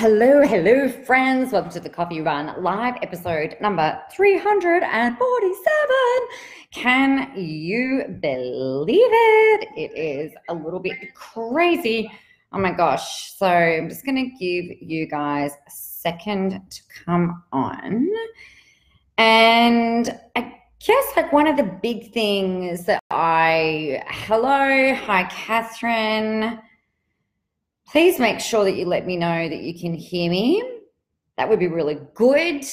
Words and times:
Hello, 0.00 0.40
hello, 0.40 0.88
friends. 0.88 1.52
Welcome 1.52 1.70
to 1.72 1.80
the 1.80 1.90
Coffee 1.90 2.22
Run 2.22 2.54
live 2.62 2.94
episode 3.02 3.54
number 3.60 4.00
347. 4.10 5.60
Can 6.70 7.30
you 7.36 8.04
believe 8.18 9.10
it? 9.12 9.68
It 9.76 9.92
is 9.94 10.32
a 10.48 10.54
little 10.54 10.80
bit 10.80 10.96
crazy. 11.12 12.10
Oh 12.50 12.58
my 12.58 12.72
gosh. 12.72 13.34
So 13.34 13.46
I'm 13.46 13.90
just 13.90 14.06
going 14.06 14.16
to 14.16 14.30
give 14.38 14.80
you 14.80 15.04
guys 15.06 15.52
a 15.52 15.70
second 15.70 16.62
to 16.70 16.80
come 17.04 17.42
on. 17.52 18.08
And 19.18 20.18
I 20.34 20.62
guess 20.82 21.12
like 21.14 21.30
one 21.30 21.46
of 21.46 21.58
the 21.58 21.78
big 21.82 22.10
things 22.14 22.86
that 22.86 23.02
I, 23.10 24.02
hello, 24.08 24.94
hi, 24.94 25.24
Catherine. 25.24 26.58
Please 27.90 28.20
make 28.20 28.38
sure 28.38 28.64
that 28.64 28.76
you 28.76 28.86
let 28.86 29.04
me 29.04 29.16
know 29.16 29.48
that 29.48 29.62
you 29.62 29.76
can 29.76 29.94
hear 29.94 30.30
me. 30.30 30.62
That 31.36 31.48
would 31.48 31.58
be 31.58 31.66
really 31.66 31.98
good. 32.14 32.64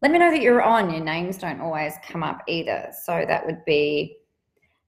Let 0.00 0.10
me 0.10 0.18
know 0.18 0.30
that 0.30 0.40
you're 0.40 0.62
on. 0.62 0.90
Your 0.90 1.04
names 1.04 1.36
don't 1.36 1.60
always 1.60 1.92
come 2.02 2.22
up 2.22 2.42
either. 2.48 2.90
So 3.04 3.26
that 3.28 3.44
would 3.44 3.62
be 3.66 4.16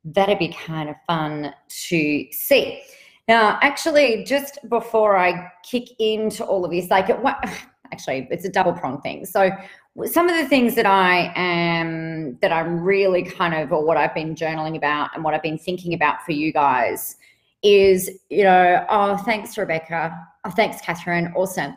that'd 0.04 0.38
be 0.38 0.48
kind 0.48 0.88
of 0.88 0.96
fun 1.06 1.52
to 1.88 2.26
see. 2.30 2.82
Now, 3.28 3.58
actually, 3.60 4.24
just 4.24 4.58
before 4.70 5.18
I 5.18 5.52
kick 5.62 5.88
into 5.98 6.44
all 6.44 6.64
of 6.64 6.70
this, 6.70 6.88
like, 6.88 7.08
what, 7.22 7.36
actually, 7.92 8.28
it's 8.30 8.46
a 8.46 8.50
double 8.50 8.72
prong 8.72 9.02
thing. 9.02 9.26
So, 9.26 9.50
some 10.04 10.28
of 10.28 10.36
the 10.36 10.48
things 10.48 10.74
that 10.76 10.86
I 10.86 11.32
am 11.34 12.38
that 12.40 12.52
I'm 12.52 12.80
really 12.80 13.24
kind 13.24 13.52
of, 13.52 13.72
or 13.72 13.84
what 13.84 13.96
I've 13.96 14.14
been 14.14 14.34
journaling 14.34 14.76
about, 14.76 15.10
and 15.14 15.24
what 15.24 15.34
I've 15.34 15.42
been 15.42 15.58
thinking 15.58 15.92
about 15.92 16.22
for 16.22 16.32
you 16.32 16.52
guys 16.52 17.16
is, 17.62 18.10
you 18.30 18.44
know, 18.44 18.84
oh, 18.90 19.16
thanks, 19.18 19.56
Rebecca. 19.56 20.16
Oh, 20.44 20.50
thanks, 20.50 20.80
Catherine. 20.80 21.32
Awesome. 21.34 21.76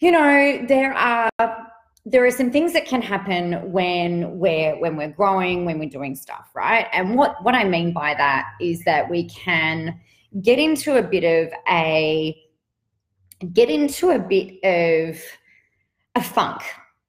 You 0.00 0.12
know, 0.12 0.64
there 0.68 0.92
are 0.92 1.30
there 2.06 2.26
are 2.26 2.30
some 2.30 2.50
things 2.50 2.74
that 2.74 2.84
can 2.84 3.00
happen 3.00 3.72
when 3.72 4.38
we're 4.38 4.78
when 4.78 4.96
we're 4.96 5.08
growing, 5.08 5.64
when 5.64 5.78
we're 5.78 5.88
doing 5.88 6.14
stuff, 6.14 6.50
right? 6.54 6.86
And 6.92 7.16
what 7.16 7.42
what 7.42 7.54
I 7.54 7.64
mean 7.64 7.92
by 7.92 8.14
that 8.14 8.44
is 8.60 8.84
that 8.84 9.08
we 9.08 9.28
can 9.28 9.98
get 10.42 10.58
into 10.58 10.96
a 10.96 11.02
bit 11.02 11.24
of 11.24 11.52
a 11.68 12.36
get 13.52 13.70
into 13.70 14.10
a 14.10 14.18
bit 14.18 14.62
of 14.62 15.22
a 16.14 16.22
funk, 16.22 16.60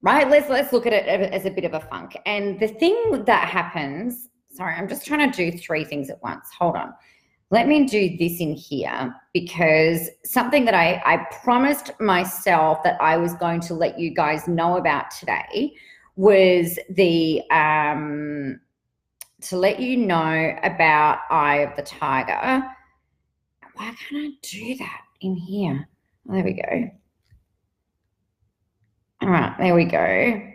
right? 0.02 0.30
Let's 0.30 0.50
let's 0.50 0.72
look 0.72 0.86
at 0.86 0.94
it 0.94 1.06
as 1.08 1.46
a 1.46 1.52
bit 1.52 1.66
of 1.66 1.74
a 1.74 1.82
funk. 1.82 2.16
And 2.26 2.58
the 2.60 2.70
thing 2.70 3.24
that 3.26 3.50
happens, 3.50 4.30
sorry, 4.54 4.76
I'm 4.76 4.88
just 4.88 5.06
trying 5.06 5.30
to 5.30 5.52
do 5.52 5.58
three 5.58 5.84
things 5.84 6.10
at 6.10 6.24
once. 6.24 6.48
Hold 6.58 6.78
on 6.78 6.94
let 7.52 7.68
me 7.68 7.86
do 7.86 8.18
this 8.18 8.40
in 8.40 8.54
here 8.54 9.16
because 9.34 10.10
something 10.24 10.66
that 10.66 10.74
I, 10.74 11.02
I 11.06 11.26
promised 11.44 11.92
myself 12.00 12.84
that 12.84 13.00
I 13.02 13.18
was 13.18 13.34
going 13.36 13.62
to 13.62 13.74
let 13.74 14.00
you 14.00 14.14
guys 14.14 14.48
know 14.48 14.78
about 14.78 15.12
today 15.12 15.74
was 16.16 16.80
the 16.90 17.42
um, 17.52 18.60
to 19.42 19.58
let 19.58 19.80
you 19.80 19.98
know 19.98 20.58
about 20.64 21.20
Eye 21.30 21.58
of 21.58 21.76
the 21.76 21.84
Tiger. 21.84 22.66
Why 23.76 23.94
can't 24.10 24.26
I 24.26 24.30
do 24.42 24.76
that 24.78 25.02
in 25.22 25.36
here? 25.36 25.88
there 26.26 26.44
we 26.44 26.54
go. 26.54 26.90
All 29.22 29.30
right, 29.30 29.56
there 29.60 29.76
we 29.76 29.86
go. 29.86 30.55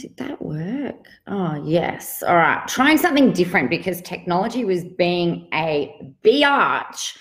Did 0.00 0.16
that 0.16 0.40
work? 0.40 1.08
Oh, 1.26 1.62
yes. 1.62 2.22
All 2.22 2.36
right. 2.36 2.66
Trying 2.66 2.96
something 2.96 3.32
different 3.32 3.68
because 3.68 4.00
technology 4.00 4.64
was 4.64 4.82
being 4.82 5.46
a 5.52 5.94
biatch 6.24 7.18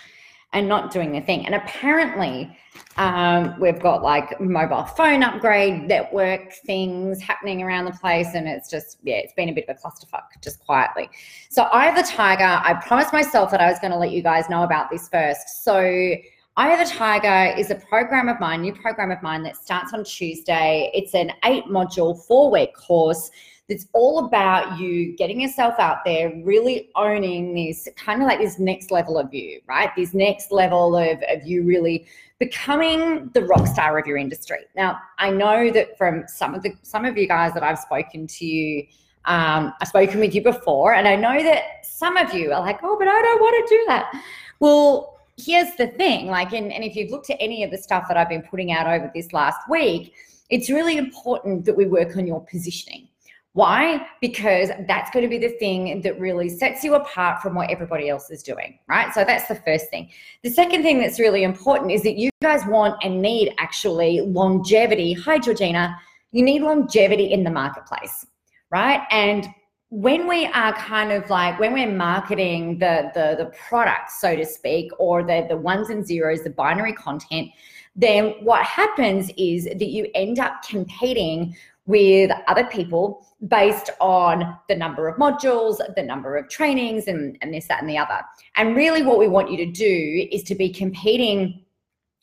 and 0.54 0.70
not 0.70 0.90
doing 0.90 1.12
the 1.12 1.20
thing. 1.20 1.46
And 1.46 1.56
apparently, 1.56 2.58
um, 2.96 3.60
we've 3.60 3.82
got 3.82 4.02
like 4.02 4.40
mobile 4.40 4.86
phone 4.86 5.24
upgrade, 5.24 5.90
network 5.90 6.54
things 6.66 7.22
happening 7.22 7.62
around 7.62 7.84
the 7.84 7.92
place. 7.92 8.30
And 8.34 8.48
it's 8.48 8.70
just, 8.70 9.00
yeah, 9.04 9.18
it's 9.18 9.34
been 9.34 9.50
a 9.50 9.54
bit 9.54 9.68
of 9.68 9.76
a 9.76 9.80
clusterfuck, 9.80 10.42
just 10.42 10.62
quietly. 10.62 11.10
So, 11.50 11.64
Eye 11.64 11.88
of 11.88 11.98
the 11.98 12.10
Tiger. 12.10 12.62
I 12.64 12.76
promised 12.76 13.12
myself 13.12 13.52
that 13.52 13.60
I 13.60 13.70
was 13.70 13.78
going 13.80 13.92
to 13.92 14.00
let 14.00 14.12
you 14.12 14.24
guys 14.24 14.50
know 14.50 14.64
about 14.64 14.90
this 14.90 15.10
first. 15.10 15.66
So, 15.66 16.16
Eye 16.60 16.74
of 16.74 16.86
the 16.86 16.94
Tiger 16.94 17.58
is 17.58 17.72
a 17.72 17.76
program 17.76 18.28
of 18.28 18.38
mine, 18.42 18.64
new 18.64 18.74
program 18.74 19.12
of 19.12 19.22
mine 19.22 19.44
that 19.44 19.56
starts 19.56 19.94
on 19.94 20.04
Tuesday. 20.04 20.92
It's 20.94 21.16
an 21.16 21.32
eight 21.46 21.64
module, 21.68 22.22
four 22.28 22.52
week 22.52 22.76
course 22.76 23.32
that's 23.70 23.88
all 23.94 24.26
about 24.26 24.78
you 24.78 25.16
getting 25.16 25.40
yourself 25.40 25.76
out 25.80 26.00
there, 26.04 26.34
really 26.44 26.90
owning 26.98 27.56
this 27.56 27.88
kind 27.96 28.22
of 28.22 28.28
like 28.28 28.40
this 28.40 28.60
next 28.60 28.92
level 28.92 29.18
of 29.18 29.34
you, 29.34 29.62
right? 29.70 29.90
This 29.96 30.14
next 30.14 30.52
level 30.52 30.98
of, 30.98 31.24
of 31.30 31.48
you 31.48 31.64
really 31.64 32.06
becoming 32.40 33.30
the 33.34 33.46
rock 33.46 33.66
star 33.66 33.98
of 33.98 34.06
your 34.06 34.18
industry. 34.18 34.66
Now, 34.76 35.00
I 35.18 35.30
know 35.30 35.72
that 35.72 35.98
from 35.98 36.26
some 36.28 36.56
of 36.56 36.62
the 36.62 36.74
some 36.82 37.06
of 37.06 37.18
you 37.18 37.26
guys 37.26 37.54
that 37.54 37.64
I've 37.64 37.80
spoken 37.80 38.28
to 38.28 38.46
you, 38.46 38.86
um, 39.24 39.74
I've 39.80 39.88
spoken 39.88 40.20
with 40.20 40.36
you 40.36 40.44
before, 40.44 40.96
and 40.96 41.08
I 41.08 41.16
know 41.16 41.42
that 41.42 41.86
some 41.86 42.18
of 42.18 42.34
you 42.34 42.52
are 42.52 42.60
like, 42.60 42.82
oh, 42.84 42.98
but 43.00 43.08
I 43.08 43.22
don't 43.22 43.40
want 43.40 43.66
to 43.66 43.76
do 43.78 43.84
that. 43.88 44.12
Well, 44.60 45.19
here's 45.40 45.76
the 45.76 45.88
thing 45.88 46.28
like 46.28 46.54
and, 46.54 46.72
and 46.72 46.84
if 46.84 46.96
you've 46.96 47.12
looked 47.12 47.30
at 47.30 47.38
any 47.40 47.64
of 47.64 47.72
the 47.72 47.78
stuff 47.78 48.06
that 48.08 48.18
i've 48.18 48.30
been 48.30 48.42
putting 48.42 48.72
out 48.72 48.88
over 48.88 49.12
this 49.14 49.32
last 49.34 49.60
week 49.70 50.14
it's 50.50 50.70
really 50.70 50.98
important 50.98 51.66
that 51.66 51.78
we 51.78 51.86
work 51.86 52.18
on 52.18 52.28
your 52.28 52.44
positioning. 52.46 53.08
Why? 53.54 54.06
Because 54.22 54.70
that's 54.88 55.10
going 55.12 55.24
to 55.24 55.30
be 55.30 55.38
the 55.38 55.56
thing 55.58 56.02
that 56.02 56.20
really 56.20 56.50
sets 56.50 56.84
you 56.84 56.96
apart 56.96 57.42
from 57.42 57.56
what 57.56 57.70
everybody 57.70 58.08
else 58.08 58.30
is 58.30 58.44
doing 58.44 58.78
right? 58.88 59.14
So 59.14 59.24
that's 59.24 59.48
the 59.48 59.56
first 59.56 59.90
thing. 59.90 60.10
The 60.44 60.52
second 60.52 60.84
thing 60.84 61.00
that's 61.00 61.20
really 61.20 61.44
important 61.44 61.92
is 61.92 62.04
that 62.04 62.18
you 62.18 62.30
guys 62.42 62.62
want 62.68 63.04
and 63.04 63.22
need 63.22 63.54
actually 63.58 64.22
longevity. 64.22 65.14
Hi 65.14 65.40
georgina. 65.40 65.96
You 66.32 66.44
need 66.44 66.62
longevity 66.62 67.32
in 67.32 67.44
the 67.44 67.50
marketplace 67.50 68.26
right? 68.72 69.02
And 69.10 69.48
when 69.92 70.28
we 70.28 70.46
are 70.48 70.74
kind 70.74 71.12
of 71.12 71.28
like 71.30 71.60
when 71.60 71.74
we're 71.74 71.92
marketing 71.92 72.78
the 72.78 73.12
the 73.16 73.44
the 73.44 73.52
product 73.68 74.12
so 74.12 74.36
to 74.36 74.46
speak 74.46 74.92
or 75.00 75.24
the 75.24 75.46
the 75.50 75.58
ones 75.58 75.90
and 75.90 76.06
zeros 76.06 76.44
the 76.44 76.50
binary 76.50 76.94
content 76.94 77.50
then 77.96 78.36
what 78.42 78.64
happens 78.64 79.32
is 79.36 79.66
that 79.66 79.88
you 79.88 80.08
end 80.14 80.40
up 80.40 80.62
competing 80.64 81.56
with 81.90 82.30
other 82.48 82.66
people 82.66 83.26
based 83.48 83.90
on 84.00 84.56
the 84.70 84.76
number 84.76 85.08
of 85.08 85.18
modules 85.18 85.80
the 85.96 86.04
number 86.04 86.38
of 86.38 86.48
trainings 86.50 87.08
and 87.08 87.36
and 87.42 87.52
this 87.52 87.68
that 87.68 87.82
and 87.82 87.90
the 87.90 87.98
other. 87.98 88.22
And 88.56 88.76
really 88.76 89.02
what 89.02 89.18
we 89.18 89.28
want 89.28 89.50
you 89.50 89.58
to 89.58 89.66
do 89.66 90.28
is 90.32 90.44
to 90.44 90.56
be 90.56 90.70
competing 90.70 91.66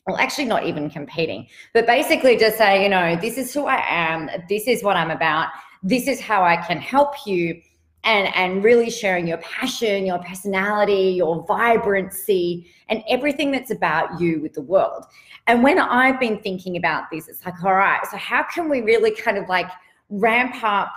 well, 0.07 0.19
actually, 0.19 0.45
not 0.45 0.65
even 0.65 0.89
competing, 0.89 1.49
but 1.75 1.85
basically 1.85 2.37
just 2.37 2.57
say, 2.57 2.81
you 2.85 2.89
know, 2.89 3.17
this 3.21 3.37
is 3.37 3.53
who 3.53 3.67
I 3.67 3.85
am, 3.89 4.31
this 4.49 4.69
is 4.69 4.85
what 4.85 4.97
I'm 4.97 5.11
about, 5.11 5.49
this 5.87 6.09
is 6.09 6.21
how 6.21 6.43
I 6.43 6.57
can 6.57 6.79
help 6.79 7.15
you 7.27 7.61
and 8.03 8.35
and 8.35 8.63
really 8.65 8.91
sharing 8.91 9.27
your 9.27 9.39
passion, 9.39 10.05
your 10.05 10.19
personality, 10.19 11.15
your 11.17 11.45
vibrancy 11.47 12.67
and 12.89 13.03
everything 13.09 13.51
that's 13.53 13.71
about 13.71 14.21
you 14.21 14.41
with 14.41 14.53
the 14.55 14.63
world. 14.63 15.05
And 15.47 15.63
when 15.63 15.79
I've 15.79 16.19
been 16.19 16.41
thinking 16.41 16.77
about 16.77 17.05
this, 17.13 17.29
it's 17.29 17.45
like, 17.45 17.63
all 17.63 17.75
right, 17.75 18.01
so 18.11 18.17
how 18.17 18.43
can 18.43 18.69
we 18.69 18.81
really 18.81 19.13
kind 19.13 19.39
of 19.39 19.49
like 19.49 19.71
ramp 20.11 20.63
up 20.63 20.93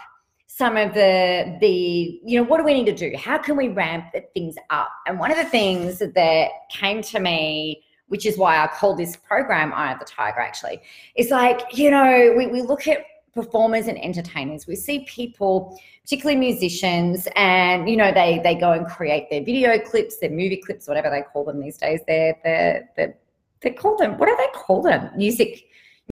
some 0.47 0.75
of 0.75 0.93
the 0.95 1.57
the 1.61 2.19
you 2.25 2.39
know 2.39 2.43
what 2.43 2.57
do 2.57 2.63
we 2.63 2.73
need 2.73 2.85
to 2.85 3.09
do 3.09 3.15
how 3.15 3.37
can 3.37 3.55
we 3.55 3.69
ramp 3.69 4.05
things 4.33 4.55
up 4.71 4.89
and 5.05 5.19
one 5.19 5.31
of 5.31 5.37
the 5.37 5.45
things 5.45 5.99
that 5.99 6.49
came 6.71 7.01
to 7.01 7.19
me 7.19 7.81
which 8.07 8.25
is 8.25 8.37
why 8.37 8.61
i 8.61 8.67
call 8.67 8.95
this 8.95 9.15
program 9.15 9.71
eye 9.73 9.93
of 9.93 9.99
the 9.99 10.05
tiger 10.05 10.39
actually 10.39 10.81
is 11.15 11.29
like 11.29 11.61
you 11.77 11.89
know 11.89 12.33
we, 12.35 12.47
we 12.47 12.61
look 12.61 12.87
at 12.87 13.05
performers 13.33 13.87
and 13.87 13.97
entertainers. 14.03 14.67
We 14.67 14.75
see 14.75 15.05
people, 15.05 15.79
particularly 16.03 16.39
musicians, 16.39 17.27
and 17.35 17.89
you 17.89 17.97
know 17.97 18.11
they 18.11 18.39
they 18.43 18.55
go 18.55 18.71
and 18.71 18.85
create 18.85 19.29
their 19.29 19.43
video 19.43 19.79
clips, 19.79 20.17
their 20.17 20.29
movie 20.29 20.57
clips, 20.57 20.87
whatever 20.87 21.09
they 21.09 21.21
call 21.21 21.45
them 21.45 21.59
these 21.59 21.77
days. 21.77 22.01
They're 22.07 22.35
they're 22.43 22.89
they're, 22.95 23.15
they 23.61 23.71
call 23.71 23.97
them 23.97 24.17
what 24.17 24.27
do 24.27 24.35
they 24.37 24.51
call 24.53 24.81
them? 24.81 25.09
Music 25.15 25.65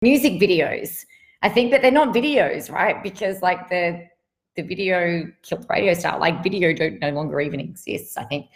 music 0.02 0.34
videos. 0.34 1.06
I 1.44 1.50
think 1.50 1.72
that 1.72 1.82
they're 1.82 1.92
not 1.92 2.14
videos, 2.14 2.72
right? 2.72 3.02
Because 3.02 3.42
like 3.42 3.70
the 3.70 4.08
the 4.56 4.64
video 4.64 5.32
killed 5.44 5.66
radio 5.70 5.94
star, 5.94 6.20
like 6.20 6.44
video 6.44 6.74
don't 6.74 7.00
no 7.00 7.12
longer 7.12 7.40
even 7.42 7.60
exists. 7.60 8.18
I 8.18 8.24
think. 8.26 8.48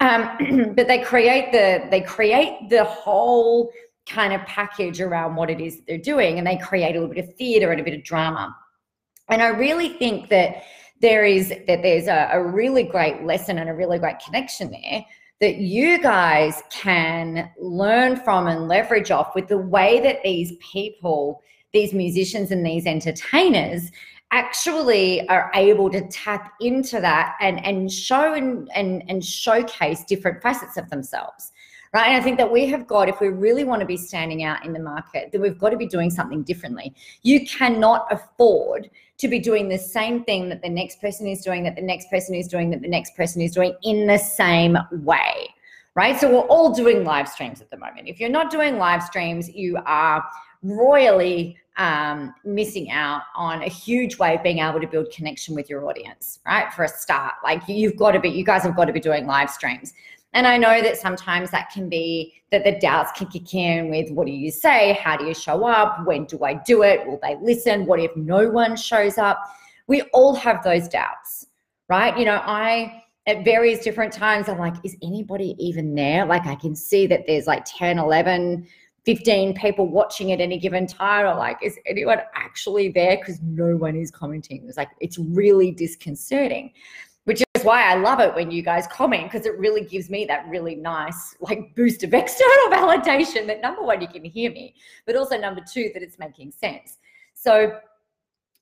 Um, 0.00 0.72
but 0.76 0.88
they 0.88 0.98
create 0.98 1.52
the 1.52 1.86
they 1.90 2.00
create 2.00 2.68
the 2.68 2.84
whole 2.84 3.70
kind 4.06 4.32
of 4.32 4.40
package 4.42 5.00
around 5.00 5.34
what 5.36 5.50
it 5.50 5.60
is 5.60 5.76
that 5.76 5.86
they're 5.86 5.98
doing 5.98 6.38
and 6.38 6.46
they 6.46 6.56
create 6.56 6.96
a 6.96 7.00
little 7.00 7.14
bit 7.14 7.24
of 7.24 7.34
theater 7.36 7.70
and 7.70 7.80
a 7.80 7.84
bit 7.84 7.94
of 7.94 8.04
drama. 8.04 8.54
And 9.28 9.42
I 9.42 9.48
really 9.48 9.90
think 9.90 10.28
that 10.28 10.64
there 11.00 11.24
is 11.24 11.48
that 11.48 11.82
there's 11.82 12.06
a, 12.06 12.28
a 12.32 12.42
really 12.42 12.82
great 12.82 13.24
lesson 13.24 13.58
and 13.58 13.68
a 13.68 13.74
really 13.74 13.98
great 13.98 14.18
connection 14.24 14.70
there 14.70 15.04
that 15.40 15.56
you 15.56 16.00
guys 16.00 16.62
can 16.70 17.50
learn 17.58 18.16
from 18.16 18.46
and 18.46 18.68
leverage 18.68 19.10
off 19.10 19.34
with 19.34 19.48
the 19.48 19.58
way 19.58 20.00
that 20.00 20.22
these 20.22 20.52
people, 20.72 21.42
these 21.72 21.92
musicians 21.92 22.50
and 22.50 22.64
these 22.64 22.86
entertainers 22.86 23.90
actually 24.30 25.28
are 25.28 25.50
able 25.54 25.90
to 25.90 26.06
tap 26.08 26.52
into 26.60 27.00
that 27.00 27.36
and, 27.40 27.64
and 27.64 27.92
show 27.92 28.34
and, 28.34 28.68
and, 28.74 29.04
and 29.08 29.24
showcase 29.24 30.04
different 30.04 30.40
facets 30.42 30.76
of 30.76 30.88
themselves 30.90 31.52
right? 31.94 32.08
And 32.08 32.16
I 32.16 32.20
think 32.20 32.36
that 32.38 32.50
we 32.50 32.66
have 32.66 32.88
got, 32.88 33.08
if 33.08 33.20
we 33.20 33.28
really 33.28 33.62
want 33.62 33.78
to 33.78 33.86
be 33.86 33.96
standing 33.96 34.42
out 34.42 34.66
in 34.66 34.72
the 34.72 34.80
market, 34.80 35.30
then 35.30 35.40
we've 35.40 35.58
got 35.58 35.70
to 35.70 35.76
be 35.76 35.86
doing 35.86 36.10
something 36.10 36.42
differently. 36.42 36.92
You 37.22 37.46
cannot 37.46 38.12
afford 38.12 38.90
to 39.18 39.28
be 39.28 39.38
doing 39.38 39.68
the 39.68 39.78
same 39.78 40.24
thing 40.24 40.48
that 40.48 40.60
the 40.60 40.68
next 40.68 41.00
person 41.00 41.28
is 41.28 41.40
doing, 41.42 41.62
that 41.62 41.76
the 41.76 41.82
next 41.82 42.10
person 42.10 42.34
is 42.34 42.48
doing, 42.48 42.68
that 42.70 42.82
the 42.82 42.88
next 42.88 43.16
person 43.16 43.40
is 43.40 43.52
doing 43.52 43.76
in 43.84 44.08
the 44.08 44.18
same 44.18 44.76
way, 44.90 45.48
right? 45.94 46.18
So 46.18 46.28
we're 46.28 46.48
all 46.48 46.74
doing 46.74 47.04
live 47.04 47.28
streams 47.28 47.60
at 47.60 47.70
the 47.70 47.76
moment. 47.76 48.08
If 48.08 48.18
you're 48.18 48.28
not 48.28 48.50
doing 48.50 48.76
live 48.76 49.04
streams, 49.04 49.48
you 49.48 49.78
are 49.86 50.24
royally 50.64 51.56
um, 51.76 52.34
missing 52.44 52.90
out 52.90 53.22
on 53.36 53.62
a 53.62 53.68
huge 53.68 54.18
way 54.18 54.34
of 54.34 54.42
being 54.42 54.58
able 54.58 54.80
to 54.80 54.86
build 54.86 55.10
connection 55.10 55.54
with 55.54 55.68
your 55.68 55.88
audience, 55.88 56.40
right? 56.46 56.72
For 56.72 56.84
a 56.84 56.88
start, 56.88 57.34
like 57.42 57.62
you've 57.68 57.96
got 57.96 58.12
to 58.12 58.20
be, 58.20 58.30
you 58.30 58.44
guys 58.44 58.62
have 58.62 58.76
got 58.76 58.86
to 58.86 58.92
be 58.92 59.00
doing 59.00 59.26
live 59.26 59.50
streams. 59.50 59.92
And 60.34 60.48
I 60.48 60.58
know 60.58 60.82
that 60.82 60.96
sometimes 60.96 61.50
that 61.52 61.70
can 61.70 61.88
be 61.88 62.34
that 62.50 62.64
the 62.64 62.72
doubts 62.72 63.12
can 63.12 63.28
kick 63.28 63.54
in 63.54 63.88
with 63.88 64.10
what 64.10 64.26
do 64.26 64.32
you 64.32 64.50
say? 64.50 64.98
How 65.00 65.16
do 65.16 65.24
you 65.24 65.34
show 65.34 65.64
up? 65.64 66.04
When 66.06 66.24
do 66.24 66.44
I 66.44 66.54
do 66.54 66.82
it? 66.82 67.06
Will 67.06 67.20
they 67.22 67.36
listen? 67.40 67.86
What 67.86 68.00
if 68.00 68.14
no 68.16 68.50
one 68.50 68.76
shows 68.76 69.16
up? 69.16 69.40
We 69.86 70.02
all 70.12 70.34
have 70.34 70.64
those 70.64 70.88
doubts, 70.88 71.46
right? 71.88 72.18
You 72.18 72.24
know, 72.24 72.40
I, 72.44 73.04
at 73.26 73.44
various 73.44 73.84
different 73.84 74.12
times, 74.12 74.48
I'm 74.48 74.58
like, 74.58 74.74
is 74.82 74.96
anybody 75.02 75.54
even 75.58 75.94
there? 75.94 76.26
Like, 76.26 76.46
I 76.46 76.56
can 76.56 76.74
see 76.74 77.06
that 77.06 77.26
there's 77.26 77.46
like 77.46 77.64
10, 77.64 77.98
11, 77.98 78.66
15 79.04 79.54
people 79.54 79.86
watching 79.86 80.32
at 80.32 80.40
any 80.40 80.58
given 80.58 80.86
time 80.86 81.26
or 81.26 81.34
like 81.34 81.58
is 81.62 81.78
anyone 81.86 82.18
actually 82.34 82.88
there 82.88 83.18
because 83.18 83.38
no 83.42 83.76
one 83.76 83.96
is 83.96 84.10
commenting 84.10 84.64
it's 84.66 84.78
like 84.78 84.88
it's 85.00 85.18
really 85.18 85.70
disconcerting 85.70 86.72
why 87.64 87.90
i 87.90 87.94
love 87.94 88.20
it 88.20 88.34
when 88.34 88.50
you 88.50 88.62
guys 88.62 88.86
comment 88.86 89.24
because 89.24 89.46
it 89.46 89.58
really 89.58 89.82
gives 89.82 90.10
me 90.10 90.24
that 90.24 90.46
really 90.48 90.74
nice 90.74 91.36
like 91.40 91.74
boost 91.74 92.02
of 92.04 92.14
external 92.14 92.68
validation 92.70 93.46
that 93.46 93.60
number 93.60 93.82
one 93.82 94.00
you 94.00 94.08
can 94.08 94.24
hear 94.24 94.50
me 94.52 94.74
but 95.06 95.16
also 95.16 95.38
number 95.38 95.60
two 95.70 95.90
that 95.94 96.02
it's 96.02 96.18
making 96.18 96.50
sense. 96.50 96.98
So 97.34 97.78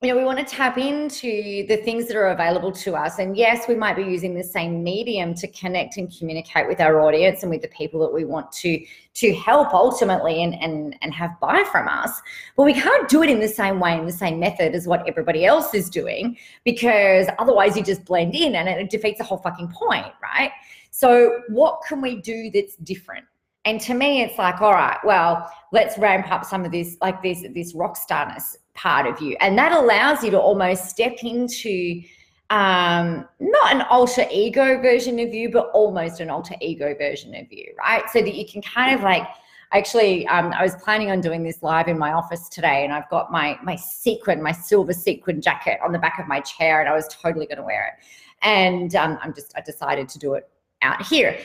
you 0.03 0.09
know, 0.09 0.19
we 0.19 0.25
want 0.25 0.37
to 0.39 0.45
tap 0.45 0.79
into 0.79 1.65
the 1.69 1.77
things 1.85 2.09
that 2.09 2.17
are 2.17 2.31
available 2.31 2.73
to 2.73 2.97
us. 2.97 3.21
And 3.21 3.37
yes, 3.37 3.69
we 3.69 3.77
might 3.77 3.95
be 3.95 4.03
using 4.03 4.35
the 4.35 4.43
same 4.43 4.83
medium 4.83 5.33
to 5.35 5.47
connect 5.47 5.97
and 5.97 6.13
communicate 6.19 6.67
with 6.67 6.81
our 6.81 7.01
audience 7.03 7.45
and 7.45 7.51
with 7.51 7.63
the 7.63 7.69
people 7.69 8.01
that 8.01 8.13
we 8.13 8.25
want 8.25 8.51
to 8.53 8.85
to 9.15 9.35
help 9.35 9.73
ultimately 9.73 10.43
and 10.43 10.57
and 10.57 10.97
and 11.03 11.15
have 11.15 11.39
buy 11.41 11.63
from 11.71 11.87
us. 11.87 12.21
But 12.57 12.65
we 12.65 12.75
can't 12.75 13.09
do 13.09 13.23
it 13.23 13.31
in 13.31 13.39
the 13.39 13.47
same 13.47 13.79
way, 13.79 13.97
in 13.97 14.05
the 14.05 14.11
same 14.13 14.41
method 14.41 14.75
as 14.75 14.89
what 14.89 15.09
everybody 15.09 15.45
else 15.45 15.73
is 15.73 15.89
doing, 15.89 16.37
because 16.65 17.29
otherwise 17.39 17.77
you 17.77 17.85
just 17.85 18.05
blend 18.05 18.35
in 18.35 18.57
and 18.57 18.69
it 18.69 18.91
defeats 18.91 19.19
the 19.19 19.25
whole 19.25 19.39
fucking 19.39 19.69
point, 19.69 20.13
right? 20.21 20.51
So 20.91 21.43
what 21.49 21.81
can 21.87 22.03
we 22.03 22.17
do 22.17 22.51
that's 22.51 22.75
different? 22.77 23.25
And 23.65 23.81
to 23.83 23.95
me, 23.95 24.23
it's 24.23 24.39
like, 24.39 24.61
all 24.61 24.73
right, 24.73 24.99
well, 25.05 25.49
let's 25.71 25.97
ramp 25.99 26.31
up 26.31 26.45
some 26.45 26.65
of 26.65 26.73
this, 26.73 26.97
like 27.01 27.23
this, 27.23 27.45
this 27.55 27.75
rock 27.75 27.97
starness 27.97 28.57
part 28.75 29.07
of 29.07 29.21
you. 29.21 29.37
And 29.41 29.57
that 29.59 29.73
allows 29.73 30.25
you 30.25 30.31
to 30.33 30.41
almost 30.41 30.89
step 30.89 31.17
into 31.23 32.03
um, 32.51 33.27
not 33.41 33.73
an 33.73 33.83
alter 33.83 34.27
ego 34.31 34.81
version 34.83 35.19
of 35.21 35.33
you, 35.33 35.51
but 35.51 35.71
almost 35.73 36.21
an 36.21 36.29
alter 36.29 36.55
ego 36.61 36.95
version 36.99 37.35
of 37.35 37.51
you, 37.51 37.73
right? 37.79 38.03
So 38.13 38.21
that 38.21 38.35
you 38.35 38.47
can 38.47 38.61
kind 38.61 38.95
of 38.95 39.03
like, 39.03 39.27
actually, 39.73 40.27
um, 40.27 40.53
I 40.53 40.63
was 40.63 40.75
planning 40.77 41.11
on 41.11 41.21
doing 41.21 41.43
this 41.43 41.63
live 41.63 41.89
in 41.89 41.99
my 41.99 42.13
office 42.13 42.49
today, 42.51 42.85
and 42.85 42.93
I've 42.93 43.09
got 43.09 43.33
my 43.33 43.59
my 43.63 43.77
sequin, 43.77 44.43
my 44.43 44.53
silver 44.53 44.93
sequin 44.93 45.41
jacket 45.41 45.79
on 45.83 45.93
the 45.93 45.99
back 45.99 46.19
of 46.19 46.27
my 46.27 46.41
chair, 46.41 46.81
and 46.81 46.91
I 46.91 46.93
was 46.93 47.09
totally 47.09 47.47
going 47.47 47.57
to 47.57 47.65
wear 47.65 47.97
it. 47.97 48.05
And 48.43 48.95
um, 48.97 49.19
I'm 49.23 49.33
just, 49.33 49.53
I 49.57 49.63
decided 49.63 50.09
to 50.11 50.19
do 50.19 50.35
it 50.35 50.47
out 50.83 51.01
here. 51.07 51.39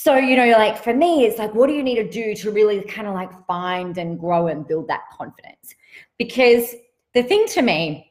So, 0.00 0.14
you 0.14 0.36
know, 0.36 0.46
like 0.50 0.80
for 0.80 0.94
me, 0.94 1.24
it's 1.24 1.40
like, 1.40 1.52
what 1.56 1.66
do 1.66 1.72
you 1.72 1.82
need 1.82 1.96
to 1.96 2.08
do 2.08 2.32
to 2.36 2.52
really 2.52 2.82
kind 2.82 3.08
of 3.08 3.14
like 3.14 3.32
find 3.48 3.98
and 3.98 4.16
grow 4.16 4.46
and 4.46 4.64
build 4.64 4.86
that 4.86 5.00
confidence? 5.12 5.74
Because 6.18 6.72
the 7.14 7.24
thing 7.24 7.46
to 7.48 7.62
me 7.62 8.08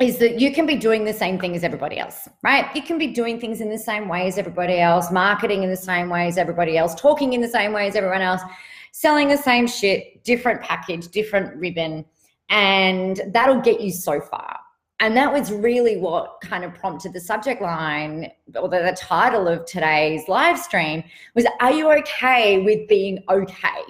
is 0.00 0.18
that 0.18 0.40
you 0.40 0.52
can 0.52 0.66
be 0.66 0.74
doing 0.74 1.04
the 1.04 1.12
same 1.12 1.38
thing 1.38 1.54
as 1.54 1.62
everybody 1.62 2.00
else, 2.00 2.28
right? 2.42 2.66
You 2.74 2.82
can 2.82 2.98
be 2.98 3.06
doing 3.06 3.38
things 3.38 3.60
in 3.60 3.70
the 3.70 3.78
same 3.78 4.08
way 4.08 4.26
as 4.26 4.38
everybody 4.38 4.80
else, 4.80 5.12
marketing 5.12 5.62
in 5.62 5.70
the 5.70 5.76
same 5.76 6.08
way 6.08 6.26
as 6.26 6.36
everybody 6.36 6.76
else, 6.76 6.96
talking 6.96 7.32
in 7.32 7.40
the 7.40 7.48
same 7.48 7.72
way 7.72 7.86
as 7.86 7.94
everyone 7.94 8.20
else, 8.20 8.42
selling 8.90 9.28
the 9.28 9.36
same 9.36 9.68
shit, 9.68 10.24
different 10.24 10.62
package, 10.62 11.06
different 11.06 11.54
ribbon, 11.54 12.04
and 12.48 13.22
that'll 13.28 13.60
get 13.60 13.80
you 13.80 13.92
so 13.92 14.20
far. 14.20 14.58
And 15.04 15.14
that 15.18 15.30
was 15.30 15.52
really 15.52 15.98
what 15.98 16.40
kind 16.40 16.64
of 16.64 16.72
prompted 16.72 17.12
the 17.12 17.20
subject 17.20 17.60
line 17.60 18.32
or 18.56 18.70
the, 18.70 18.78
the 18.78 18.96
title 18.98 19.46
of 19.48 19.66
today's 19.66 20.26
live 20.28 20.58
stream 20.58 21.04
was 21.34 21.44
Are 21.60 21.72
you 21.72 21.92
okay 21.98 22.62
with 22.62 22.88
being 22.88 23.22
okay? 23.28 23.82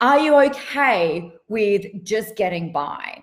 Are 0.00 0.18
you 0.18 0.40
okay 0.44 1.34
with 1.48 2.02
just 2.02 2.34
getting 2.34 2.72
by? 2.72 3.22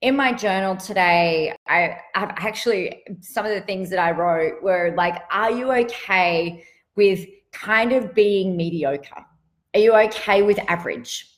In 0.00 0.16
my 0.16 0.32
journal 0.32 0.74
today, 0.74 1.54
I 1.68 1.98
have 2.14 2.32
actually 2.38 3.02
some 3.20 3.44
of 3.44 3.52
the 3.52 3.60
things 3.60 3.90
that 3.90 3.98
I 3.98 4.12
wrote 4.12 4.62
were 4.62 4.94
like, 4.96 5.20
Are 5.30 5.50
you 5.50 5.70
okay 5.70 6.64
with 6.96 7.26
kind 7.52 7.92
of 7.92 8.14
being 8.14 8.56
mediocre? 8.56 9.22
Are 9.74 9.80
you 9.80 9.94
okay 9.94 10.40
with 10.40 10.58
average? 10.66 11.28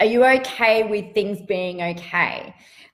Are 0.00 0.06
you 0.06 0.24
okay 0.24 0.82
with 0.82 1.14
things 1.14 1.40
being 1.46 1.82
okay? 1.82 2.52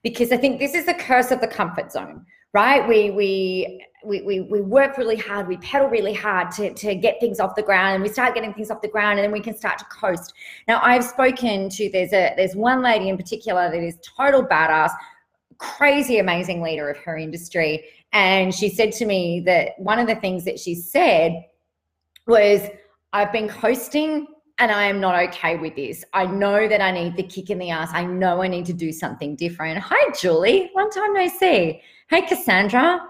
Because 0.09 0.31
I 0.31 0.37
think 0.37 0.59
this 0.59 0.73
is 0.73 0.85
the 0.85 0.93
curse 0.93 1.31
of 1.31 1.41
the 1.41 1.47
comfort 1.47 1.91
zone, 1.91 2.25
right? 2.53 2.87
We 2.87 3.11
we 3.11 3.83
we, 4.05 4.21
we, 4.21 4.41
we 4.41 4.61
work 4.61 4.97
really 4.97 5.17
hard, 5.17 5.47
we 5.47 5.57
pedal 5.57 5.89
really 5.89 6.13
hard 6.13 6.51
to, 6.51 6.73
to 6.73 6.95
get 6.95 7.19
things 7.19 7.39
off 7.39 7.55
the 7.55 7.63
ground 7.63 7.95
and 7.95 8.03
we 8.03 8.09
start 8.09 8.35
getting 8.35 8.53
things 8.53 8.71
off 8.71 8.81
the 8.81 8.87
ground 8.87 9.19
and 9.19 9.25
then 9.25 9.31
we 9.31 9.41
can 9.41 9.57
start 9.57 9.79
to 9.79 9.85
coast. 9.85 10.33
Now 10.67 10.79
I've 10.81 11.03
spoken 11.03 11.67
to 11.69 11.89
there's 11.91 12.13
a 12.13 12.33
there's 12.37 12.55
one 12.55 12.81
lady 12.81 13.09
in 13.09 13.17
particular 13.17 13.69
that 13.69 13.83
is 13.83 13.97
total 14.17 14.45
badass, 14.45 14.91
crazy 15.57 16.19
amazing 16.19 16.61
leader 16.61 16.89
of 16.89 16.97
her 16.99 17.17
industry. 17.17 17.85
And 18.13 18.53
she 18.53 18.69
said 18.69 18.93
to 18.93 19.05
me 19.05 19.41
that 19.41 19.71
one 19.77 19.99
of 19.99 20.07
the 20.07 20.15
things 20.15 20.45
that 20.45 20.59
she 20.59 20.75
said 20.75 21.43
was, 22.27 22.61
I've 23.13 23.31
been 23.31 23.49
coasting 23.49 24.27
and 24.59 24.71
I 24.71 24.85
am 24.85 24.99
not 24.99 25.15
okay 25.29 25.57
with 25.57 25.75
this. 25.75 26.03
I 26.13 26.25
know 26.25 26.67
that 26.67 26.81
I 26.81 26.91
need 26.91 27.15
the 27.15 27.23
kick 27.23 27.49
in 27.49 27.59
the 27.59 27.69
ass. 27.69 27.89
I 27.93 28.05
know 28.05 28.41
I 28.41 28.47
need 28.47 28.65
to 28.65 28.73
do 28.73 28.91
something 28.91 29.35
different. 29.35 29.79
Hi, 29.79 30.11
Julie. 30.19 30.71
Long 30.75 30.89
time 30.89 31.13
no 31.13 31.27
see. 31.27 31.81
Hey, 32.09 32.21
Cassandra 32.23 33.01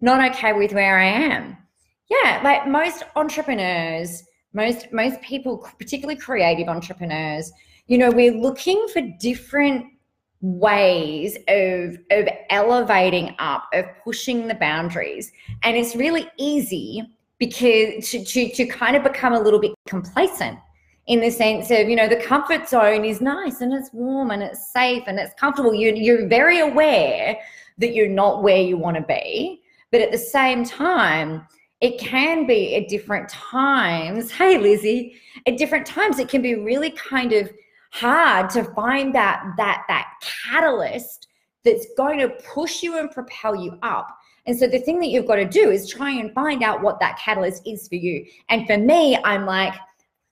not 0.00 0.30
okay 0.32 0.52
with 0.52 0.72
where 0.72 0.98
I 0.98 1.06
am. 1.06 1.56
Yeah, 2.10 2.40
like 2.44 2.68
most 2.68 3.02
entrepreneurs, 3.16 4.22
most 4.52 4.92
most 4.92 5.20
people, 5.22 5.66
particularly 5.78 6.20
creative 6.20 6.68
entrepreneurs, 6.68 7.50
you 7.86 7.96
know, 7.96 8.10
we're 8.10 8.34
looking 8.34 8.86
for 8.92 9.00
different 9.18 9.86
ways 10.42 11.36
of 11.48 11.96
of 12.10 12.28
elevating 12.50 13.34
up, 13.38 13.64
of 13.72 13.86
pushing 14.04 14.46
the 14.46 14.54
boundaries. 14.54 15.32
And 15.62 15.76
it's 15.76 15.96
really 15.96 16.30
easy 16.36 17.02
because 17.38 18.10
to, 18.10 18.24
to, 18.24 18.50
to 18.50 18.66
kind 18.66 18.96
of 18.96 19.02
become 19.02 19.32
a 19.32 19.40
little 19.40 19.58
bit 19.58 19.72
complacent 19.88 20.58
in 21.06 21.20
the 21.20 21.30
sense 21.30 21.70
of 21.70 21.88
you 21.88 21.96
know 21.96 22.08
the 22.08 22.16
comfort 22.16 22.68
zone 22.68 23.04
is 23.04 23.20
nice 23.20 23.60
and 23.60 23.72
it's 23.72 23.92
warm 23.92 24.30
and 24.30 24.42
it's 24.42 24.72
safe 24.72 25.02
and 25.06 25.18
it's 25.18 25.34
comfortable 25.34 25.74
you, 25.74 25.92
you're 25.94 26.26
very 26.28 26.60
aware 26.60 27.36
that 27.78 27.94
you're 27.94 28.08
not 28.08 28.42
where 28.42 28.60
you 28.60 28.76
want 28.76 28.96
to 28.96 29.02
be 29.02 29.60
but 29.94 30.02
at 30.02 30.10
the 30.10 30.18
same 30.18 30.64
time, 30.64 31.46
it 31.80 32.00
can 32.00 32.48
be 32.48 32.74
at 32.74 32.88
different 32.88 33.28
times. 33.28 34.28
Hey, 34.40 34.58
Lizzie, 34.58 35.14
at 35.46 35.56
different 35.56 35.86
times, 35.86 36.18
it 36.18 36.28
can 36.28 36.42
be 36.42 36.56
really 36.56 36.90
kind 36.90 37.32
of 37.32 37.48
hard 37.92 38.50
to 38.50 38.64
find 38.74 39.14
that 39.14 39.44
that 39.56 39.84
that 39.86 40.08
catalyst 40.50 41.28
that's 41.64 41.86
going 41.96 42.18
to 42.18 42.30
push 42.30 42.82
you 42.82 42.98
and 42.98 43.08
propel 43.12 43.54
you 43.54 43.78
up. 43.82 44.08
And 44.46 44.58
so 44.58 44.66
the 44.66 44.80
thing 44.80 44.98
that 44.98 45.10
you've 45.10 45.28
got 45.28 45.36
to 45.36 45.44
do 45.44 45.70
is 45.70 45.88
try 45.88 46.10
and 46.10 46.34
find 46.34 46.64
out 46.64 46.82
what 46.82 46.98
that 46.98 47.16
catalyst 47.20 47.62
is 47.64 47.86
for 47.86 47.94
you. 47.94 48.26
And 48.48 48.66
for 48.66 48.76
me, 48.76 49.16
I'm 49.22 49.46
like, 49.46 49.74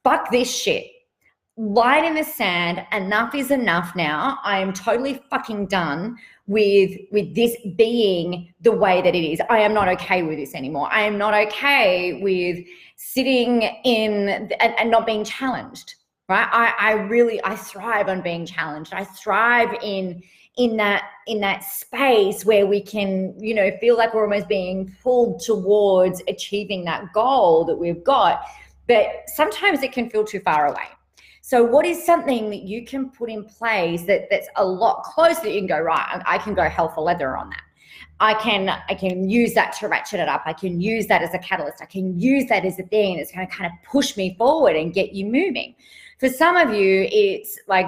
fuck 0.05 0.31
this 0.31 0.55
shit. 0.55 0.87
Line 1.57 2.05
in 2.05 2.15
the 2.15 2.25
sand. 2.25 2.85
Enough 2.93 3.35
is 3.35 3.51
enough 3.51 3.95
now. 3.95 4.39
I 4.43 4.59
am 4.59 4.73
totally 4.73 5.23
fucking 5.31 5.67
done 5.67 6.17
with 6.47 6.99
with 7.13 7.35
this 7.35 7.57
being 7.77 8.53
the 8.63 8.73
way 8.73 9.01
that 9.01 9.15
it 9.15 9.25
is 9.25 9.41
i 9.49 9.59
am 9.59 9.73
not 9.73 9.87
okay 9.87 10.23
with 10.23 10.37
this 10.37 10.55
anymore 10.55 10.89
i 10.91 11.03
am 11.03 11.17
not 11.17 11.33
okay 11.33 12.21
with 12.21 12.65
sitting 12.97 13.63
in 13.85 14.29
and, 14.61 14.75
and 14.79 14.91
not 14.91 15.07
being 15.07 15.25
challenged 15.25 15.95
right 16.29 16.49
I, 16.51 16.75
I 16.79 16.93
really 17.03 17.41
i 17.45 17.55
thrive 17.55 18.09
on 18.09 18.23
being 18.23 18.45
challenged 18.45 18.93
i 18.93 19.05
thrive 19.05 19.73
in 19.83 20.21
in 20.57 20.77
that 20.79 21.11
in 21.29 21.41
that 21.41 21.63
space 21.63 22.45
where 22.45 22.67
we 22.67 22.81
can 22.81 23.35
you 23.39 23.55
know 23.55 23.71
feel 23.81 23.97
like 23.97 24.13
we're 24.13 24.25
almost 24.25 24.49
being 24.49 24.95
pulled 25.01 25.41
towards 25.41 26.23
achieving 26.27 26.85
that 26.87 27.13
goal 27.13 27.65
that 27.67 27.77
we've 27.77 28.03
got 28.03 28.43
but 28.93 29.05
sometimes 29.39 29.83
it 29.83 29.93
can 29.93 30.11
feel 30.11 30.25
too 30.25 30.41
far 30.41 30.67
away 30.73 30.89
so, 31.45 31.65
what 31.65 31.85
is 31.85 32.07
something 32.07 32.51
that 32.51 32.63
you 32.63 32.87
can 32.87 33.11
put 33.11 33.29
in 33.29 33.45
place 33.45 34.05
that 34.05 34.31
that's 34.31 34.47
a 34.57 34.65
lot 34.65 35.03
closer 35.03 35.43
that 35.43 35.53
you 35.53 35.61
can 35.61 35.67
go 35.67 35.81
right? 35.81 36.23
I 36.25 36.39
can 36.39 36.55
go 36.55 36.63
hell 36.63 36.89
for 36.89 37.01
leather 37.03 37.37
on 37.37 37.51
that. 37.51 37.63
I 38.21 38.35
can 38.35 38.69
I 38.69 38.95
can 38.95 39.29
use 39.29 39.53
that 39.55 39.73
to 39.81 39.89
ratchet 39.89 40.21
it 40.21 40.29
up. 40.29 40.43
I 40.47 40.53
can 40.53 40.81
use 40.81 41.09
that 41.09 41.21
as 41.21 41.35
a 41.35 41.39
catalyst. 41.41 41.83
I 41.83 41.87
can 41.87 42.19
use 42.19 42.47
that 42.47 42.65
as 42.65 42.79
a 42.79 42.85
thing 42.85 43.17
that's 43.17 43.33
going 43.33 43.47
to 43.47 43.53
kind 43.53 43.67
of 43.67 43.73
push 43.91 44.17
me 44.17 44.37
forward 44.39 44.77
and 44.77 44.95
get 44.95 45.15
you 45.15 45.27
moving. 45.27 45.75
For 46.21 46.29
some 46.29 46.57
of 46.57 46.73
you, 46.73 47.09
it's 47.11 47.59
like 47.67 47.87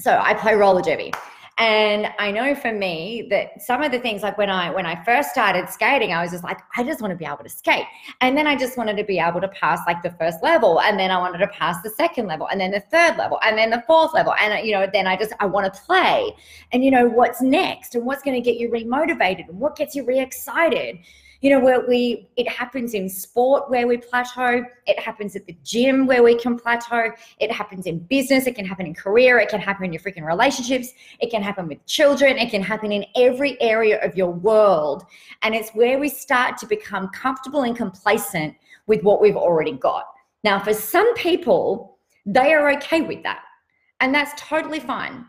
so 0.00 0.18
I 0.18 0.34
play 0.34 0.54
roller 0.54 0.82
derby. 0.82 1.12
And 1.58 2.08
I 2.18 2.30
know 2.30 2.54
for 2.54 2.70
me 2.70 3.26
that 3.30 3.62
some 3.62 3.82
of 3.82 3.90
the 3.90 3.98
things 3.98 4.22
like 4.22 4.36
when 4.36 4.50
I 4.50 4.68
when 4.68 4.84
I 4.84 5.02
first 5.04 5.30
started 5.30 5.70
skating, 5.70 6.12
I 6.12 6.20
was 6.20 6.32
just 6.32 6.44
like, 6.44 6.58
I 6.76 6.84
just 6.84 7.00
want 7.00 7.12
to 7.12 7.16
be 7.16 7.24
able 7.24 7.44
to 7.44 7.48
skate. 7.48 7.86
And 8.20 8.36
then 8.36 8.46
I 8.46 8.56
just 8.56 8.76
wanted 8.76 8.98
to 8.98 9.04
be 9.04 9.18
able 9.18 9.40
to 9.40 9.48
pass 9.48 9.80
like 9.86 10.02
the 10.02 10.10
first 10.10 10.42
level. 10.42 10.82
And 10.82 10.98
then 10.98 11.10
I 11.10 11.18
wanted 11.18 11.38
to 11.38 11.46
pass 11.46 11.80
the 11.82 11.88
second 11.88 12.26
level 12.26 12.46
and 12.48 12.60
then 12.60 12.72
the 12.72 12.80
third 12.80 13.16
level 13.16 13.38
and 13.42 13.56
then 13.56 13.70
the 13.70 13.82
fourth 13.86 14.12
level. 14.12 14.34
And 14.38 14.66
you 14.66 14.72
know, 14.72 14.86
then 14.92 15.06
I 15.06 15.16
just 15.16 15.32
I 15.40 15.46
want 15.46 15.72
to 15.72 15.80
play. 15.80 16.36
And 16.72 16.84
you 16.84 16.90
know, 16.90 17.08
what's 17.08 17.40
next 17.40 17.94
and 17.94 18.04
what's 18.04 18.22
going 18.22 18.36
to 18.36 18.42
get 18.42 18.60
you 18.60 18.68
remotivated 18.68 19.48
and 19.48 19.58
what 19.58 19.76
gets 19.76 19.94
you 19.94 20.04
re-excited 20.04 20.98
you 21.40 21.50
know 21.50 21.60
where 21.60 21.86
we 21.86 22.28
it 22.36 22.48
happens 22.48 22.94
in 22.94 23.08
sport 23.08 23.70
where 23.70 23.86
we 23.86 23.96
plateau 23.96 24.62
it 24.86 24.98
happens 24.98 25.36
at 25.36 25.46
the 25.46 25.56
gym 25.62 26.06
where 26.06 26.22
we 26.22 26.36
can 26.36 26.56
plateau 26.58 27.10
it 27.38 27.52
happens 27.52 27.86
in 27.86 27.98
business 27.98 28.46
it 28.46 28.54
can 28.54 28.64
happen 28.64 28.86
in 28.86 28.94
career 28.94 29.38
it 29.38 29.48
can 29.48 29.60
happen 29.60 29.84
in 29.84 29.92
your 29.92 30.00
freaking 30.00 30.26
relationships 30.26 30.92
it 31.20 31.30
can 31.30 31.42
happen 31.42 31.68
with 31.68 31.84
children 31.86 32.36
it 32.38 32.50
can 32.50 32.62
happen 32.62 32.92
in 32.92 33.04
every 33.16 33.60
area 33.60 34.04
of 34.04 34.16
your 34.16 34.30
world. 34.30 35.04
And 35.42 35.54
it's 35.54 35.70
where 35.70 35.98
we 35.98 36.08
start 36.08 36.58
to 36.58 36.66
become 36.66 37.08
comfortable 37.08 37.62
and 37.62 37.76
complacent 37.76 38.54
with 38.86 39.02
what 39.02 39.20
we've 39.20 39.36
already 39.36 39.72
got. 39.72 40.06
Now 40.44 40.58
for 40.58 40.74
some 40.74 41.14
people 41.14 41.98
they 42.24 42.52
are 42.54 42.70
okay 42.72 43.02
with 43.02 43.22
that. 43.22 43.42
And 44.00 44.14
that's 44.14 44.40
totally 44.40 44.80
fine 44.80 45.26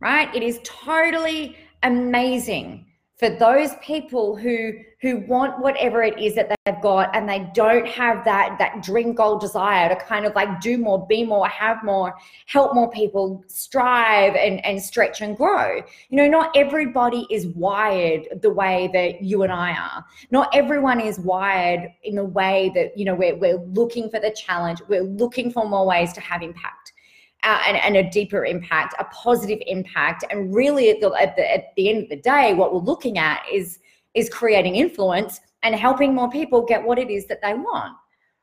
right? 0.00 0.34
It 0.34 0.42
is 0.42 0.58
totally 0.64 1.56
amazing 1.82 2.86
for 3.20 3.28
those 3.28 3.74
people 3.82 4.34
who 4.34 4.72
who 5.02 5.18
want 5.28 5.60
whatever 5.60 6.02
it 6.02 6.18
is 6.18 6.34
that 6.34 6.50
they've 6.64 6.80
got 6.80 7.14
and 7.14 7.28
they 7.28 7.46
don't 7.54 7.86
have 7.86 8.24
that 8.24 8.56
that 8.58 8.82
dream 8.82 9.12
goal 9.12 9.38
desire 9.38 9.90
to 9.90 9.96
kind 10.06 10.24
of 10.24 10.34
like 10.34 10.60
do 10.60 10.78
more 10.78 11.06
be 11.06 11.22
more 11.22 11.46
have 11.46 11.84
more 11.84 12.14
help 12.46 12.74
more 12.74 12.90
people 12.90 13.44
strive 13.46 14.34
and 14.36 14.64
and 14.64 14.82
stretch 14.82 15.20
and 15.20 15.36
grow. 15.36 15.82
You 16.08 16.16
know 16.16 16.28
not 16.28 16.50
everybody 16.56 17.26
is 17.30 17.46
wired 17.48 18.26
the 18.40 18.50
way 18.50 18.88
that 18.94 19.22
you 19.22 19.42
and 19.42 19.52
i 19.52 19.72
are. 19.72 20.02
Not 20.30 20.48
everyone 20.54 20.98
is 20.98 21.18
wired 21.18 21.92
in 22.02 22.14
the 22.14 22.24
way 22.24 22.72
that 22.74 22.96
you 22.96 23.04
know 23.04 23.14
we're, 23.14 23.36
we're 23.36 23.62
looking 23.66 24.08
for 24.08 24.18
the 24.18 24.30
challenge 24.30 24.80
we're 24.88 25.02
looking 25.02 25.52
for 25.52 25.68
more 25.68 25.86
ways 25.86 26.14
to 26.14 26.22
have 26.22 26.42
impact 26.42 26.94
uh, 27.42 27.62
and, 27.66 27.76
and, 27.76 27.96
a 27.96 28.10
deeper 28.10 28.44
impact, 28.44 28.94
a 28.98 29.04
positive 29.04 29.58
impact. 29.66 30.24
And 30.30 30.54
really, 30.54 30.90
at 30.90 31.00
the, 31.00 31.10
at 31.18 31.36
the, 31.36 31.50
at 31.50 31.74
the 31.76 31.88
end 31.88 32.02
of 32.02 32.08
the 32.08 32.16
day, 32.16 32.54
what 32.54 32.74
we're 32.74 32.80
looking 32.80 33.18
at 33.18 33.42
is 33.52 33.78
is 34.14 34.28
creating 34.28 34.74
influence 34.74 35.40
and 35.62 35.74
helping 35.74 36.14
more 36.14 36.28
people 36.28 36.62
get 36.66 36.82
what 36.82 36.98
it 36.98 37.10
is 37.10 37.26
that 37.26 37.40
they 37.42 37.54
want 37.54 37.94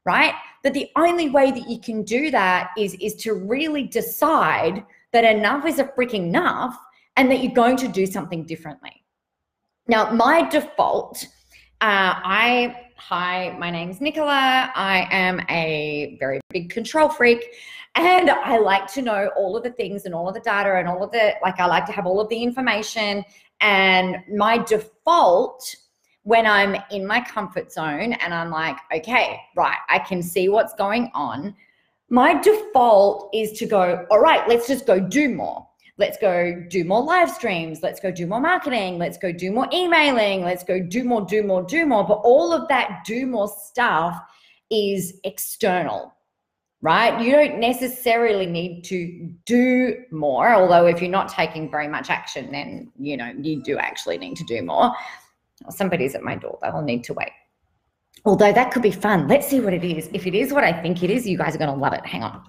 right? 0.08 0.34
But 0.64 0.74
the 0.74 0.90
only 0.96 1.30
way 1.30 1.52
that 1.52 1.70
you 1.70 1.80
can 1.80 2.02
do 2.02 2.32
that 2.32 2.72
is 2.78 2.96
is 2.96 3.14
to 3.26 3.34
really 3.34 3.84
decide 3.84 4.84
that 5.12 5.26
enough 5.26 5.66
is 5.66 5.80
a 5.80 5.84
freaking 5.84 6.28
enough 6.28 6.76
and 7.18 7.30
that 7.30 7.44
you're 7.44 7.54
going 7.54 7.78
to 7.78 7.90
do 7.90 8.06
something 8.06 8.46
differently. 8.46 9.04
Now 9.88 10.10
my 10.12 10.48
default 10.50 11.26
uh, 11.82 12.14
i 12.24 12.76
hi 12.96 13.56
my 13.60 13.70
name's 13.70 14.02
nicola. 14.02 14.72
I 14.74 15.08
am 15.12 15.42
a 15.50 16.18
very 16.20 16.40
big 16.50 16.70
control 16.70 17.10
freak 17.10 17.44
and 17.98 18.30
I 18.30 18.60
like 18.60 18.86
to 18.94 19.02
know 19.02 19.32
all 19.36 19.58
of 19.58 19.64
the 19.64 19.72
things 19.72 20.06
and 20.06 20.14
all 20.14 20.28
of 20.28 20.36
the 20.36 20.40
data 20.40 20.76
and 20.78 20.88
all 20.88 21.04
of 21.04 21.12
the, 21.12 21.34
like, 21.42 21.60
I 21.60 21.66
like 21.66 21.86
to 21.88 21.92
have 21.92 22.06
all 22.06 22.22
of 22.22 22.30
the 22.30 22.42
information. 22.42 23.26
And 23.60 24.18
my 24.36 24.60
default 24.60 25.76
when 26.22 26.46
I'm 26.46 26.76
in 26.92 27.08
my 27.08 27.22
comfort 27.22 27.72
zone 27.72 28.14
and 28.14 28.34
I'm 28.34 28.52
like, 28.52 28.78
okay, 28.94 29.40
right, 29.56 29.78
I 29.90 29.98
can 29.98 30.22
see 30.22 30.48
what's 30.48 30.76
going 30.76 31.10
on. 31.16 31.56
My 32.10 32.40
default 32.40 33.30
is 33.34 33.58
to 33.60 33.66
go, 33.66 34.06
all 34.12 34.20
right, 34.20 34.48
let's 34.48 34.68
just 34.68 34.86
go 34.86 35.00
do 35.00 35.34
more. 35.34 35.68
Let's 35.98 36.18
go 36.20 36.66
do 36.70 36.84
more 36.84 37.02
live 37.02 37.32
streams. 37.32 37.82
Let's 37.82 38.00
go 38.00 38.12
do 38.12 38.28
more 38.28 38.40
marketing. 38.40 39.00
Let's 39.00 39.18
go 39.18 39.32
do 39.32 39.52
more 39.52 39.68
emailing. 39.74 40.44
Let's 40.44 40.64
go 40.64 40.80
do 40.80 41.04
more, 41.04 41.26
do 41.26 41.42
more, 41.42 41.64
do 41.64 41.88
more. 41.88 42.06
But 42.06 42.20
all 42.24 42.54
of 42.54 42.68
that 42.68 43.04
do 43.06 43.26
more 43.26 43.48
stuff 43.48 44.20
is 44.70 45.20
external 45.24 46.14
right? 46.82 47.20
You 47.22 47.32
don't 47.32 47.60
necessarily 47.60 48.46
need 48.46 48.84
to 48.84 49.30
do 49.46 49.96
more, 50.12 50.54
although 50.54 50.86
if 50.86 51.02
you're 51.02 51.12
not 51.12 51.30
taking 51.30 51.70
very 51.70 51.88
much 51.88 52.10
action, 52.10 52.52
then 52.52 52.92
you 53.00 53.18
know 53.18 53.34
you 53.40 53.64
do 53.64 53.78
actually 53.78 54.18
need 54.18 54.36
to 54.38 54.44
do 54.44 54.62
more. 54.62 54.92
Somebody's 55.70 56.16
at 56.16 56.22
my 56.22 56.36
door, 56.36 56.60
they 56.62 56.70
will 56.70 56.84
need 56.84 57.04
to 57.06 57.14
wait. 57.14 57.32
Although 58.26 58.52
that 58.52 58.72
could 58.72 58.82
be 58.82 58.92
fun. 58.92 59.28
Let's 59.28 59.48
see 59.48 59.60
what 59.60 59.74
it 59.74 59.84
is. 59.84 60.10
If 60.14 60.28
it 60.28 60.36
is 60.36 60.52
what 60.52 60.64
I 60.64 60.74
think 60.74 61.04
it 61.04 61.10
is, 61.10 61.28
you 61.28 61.38
guys 61.38 61.56
are 61.56 61.60
going 61.60 61.74
to 61.74 61.80
love 61.80 61.94
it. 61.94 62.06
Hang 62.06 62.24
on. 62.24 62.44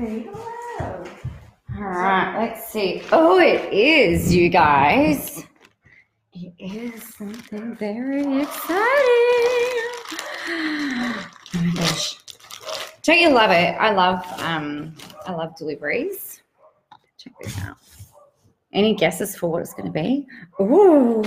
Okay, 0.00 0.30
hello. 0.32 1.04
All 1.76 1.82
right, 1.82 2.38
let's 2.38 2.72
see. 2.72 3.02
Oh, 3.12 3.38
it 3.38 3.70
is, 3.70 4.34
you 4.34 4.48
guys. 4.48 5.44
It 6.32 6.54
is 6.58 7.02
something 7.14 7.76
very 7.76 8.40
exciting. 8.40 8.56
Oh 10.48 11.28
my 11.52 11.72
gosh. 11.74 12.16
Don't 13.02 13.18
you 13.18 13.28
love 13.28 13.50
it? 13.50 13.76
I 13.78 13.90
love 13.92 14.24
um 14.40 14.94
I 15.26 15.32
love 15.32 15.54
deliveries. 15.56 16.40
Check 17.18 17.34
this 17.42 17.58
out. 17.58 17.76
Any 18.72 18.94
guesses 18.94 19.36
for 19.36 19.50
what 19.50 19.60
it's 19.60 19.74
gonna 19.74 19.90
be? 19.90 20.26
Ooh, 20.62 21.22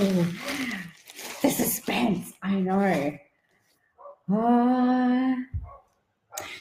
the 1.43 1.51
suspense. 1.51 2.33
I 2.41 2.55
know. 2.55 3.15
What? 4.25 5.62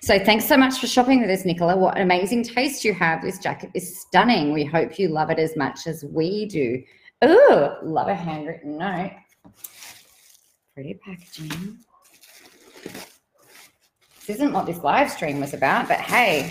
So 0.04 0.18
thanks 0.18 0.46
so 0.46 0.56
much 0.56 0.80
for 0.80 0.88
shopping 0.88 1.20
with 1.20 1.30
us, 1.30 1.44
Nicola. 1.44 1.76
What 1.76 1.96
an 1.96 2.02
amazing 2.02 2.42
taste 2.42 2.84
you 2.84 2.92
have. 2.92 3.22
This 3.22 3.38
jacket 3.38 3.70
is 3.72 4.00
stunning. 4.00 4.52
We 4.52 4.64
hope 4.64 4.98
you 4.98 5.06
love 5.06 5.30
it 5.30 5.38
as 5.38 5.56
much 5.56 5.86
as 5.86 6.04
we 6.04 6.46
do. 6.46 6.82
Oh, 7.22 7.76
love 7.84 8.08
a 8.08 8.14
handwritten 8.16 8.78
note. 8.78 9.12
Pretty 10.74 10.94
packaging. 10.94 11.78
This 14.26 14.36
isn't 14.36 14.52
what 14.52 14.66
this 14.66 14.78
live 14.78 15.08
stream 15.08 15.38
was 15.38 15.54
about, 15.54 15.86
but 15.86 16.00
hey. 16.00 16.50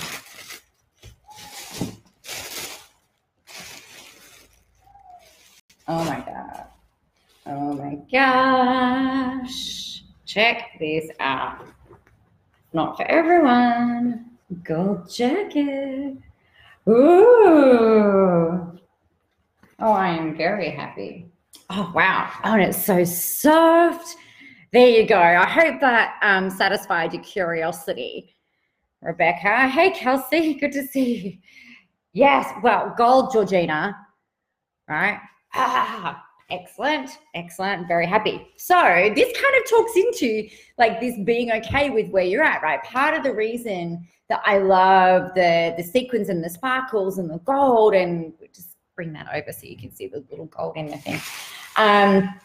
Oh 5.90 6.06
my 6.06 6.24
God. 6.26 6.68
Oh 7.48 7.74
my 7.74 7.98
gosh. 8.10 10.04
Check 10.26 10.70
this 10.80 11.10
out. 11.20 11.68
Not 12.74 12.98
for 12.98 13.04
everyone. 13.10 14.32
Gold 14.64 15.10
jacket. 15.10 16.18
Ooh. 16.88 18.78
Oh, 19.80 19.92
I 19.92 20.10
am 20.10 20.38
very 20.38 20.70
happy. 20.70 21.28
Oh, 21.70 21.92
wow. 21.94 22.30
Oh, 22.44 22.54
and 22.54 22.62
it's 22.62 22.86
so 22.86 23.04
soft. 23.04 24.16
There 24.74 24.88
you 24.88 25.06
go. 25.08 25.20
I 25.20 25.46
hope 25.46 25.82
that 25.82 26.18
um, 26.22 26.50
satisfied 26.50 27.14
your 27.14 27.24
curiosity. 27.24 28.36
Rebecca. 29.02 29.68
Hey, 29.68 29.92
Kelsey. 29.92 30.54
Good 30.60 30.72
to 30.74 30.86
see 30.86 31.16
you. 31.16 31.38
Yes. 32.14 32.54
Well, 32.64 32.94
gold, 32.98 33.34
Georgina. 33.34 33.98
Right? 34.88 35.20
Ah, 35.54 36.24
Excellent, 36.52 37.18
excellent, 37.34 37.88
very 37.88 38.06
happy. 38.06 38.46
So 38.58 38.76
this 39.16 39.42
kind 39.42 39.56
of 39.56 39.70
talks 39.70 39.96
into 39.96 40.50
like 40.78 41.00
this 41.00 41.16
being 41.24 41.50
okay 41.54 41.90
with 41.90 42.10
where 42.10 42.26
you're 42.26 42.44
at, 42.44 42.62
right? 42.62 42.84
Part 42.84 43.16
of 43.16 43.24
the 43.24 43.34
reason 43.34 44.06
that 44.28 44.42
I 44.46 44.58
love 44.58 45.34
the 45.34 45.74
the 45.78 45.84
sequins 45.84 46.28
and 46.28 46.44
the 46.44 46.50
sparkles 46.50 47.20
and 47.20 47.30
the 47.30 47.40
gold, 47.40 47.94
and 47.94 48.34
just 48.54 48.76
bring 48.98 49.14
that 49.14 49.28
over 49.34 49.54
so 49.54 49.66
you 49.66 49.78
can 49.78 49.94
see 49.96 50.08
the 50.08 50.26
little 50.30 50.48
gold 50.48 50.76
in 50.76 50.88
the 50.88 50.98
thing. 50.98 51.22
Um, 51.78 52.38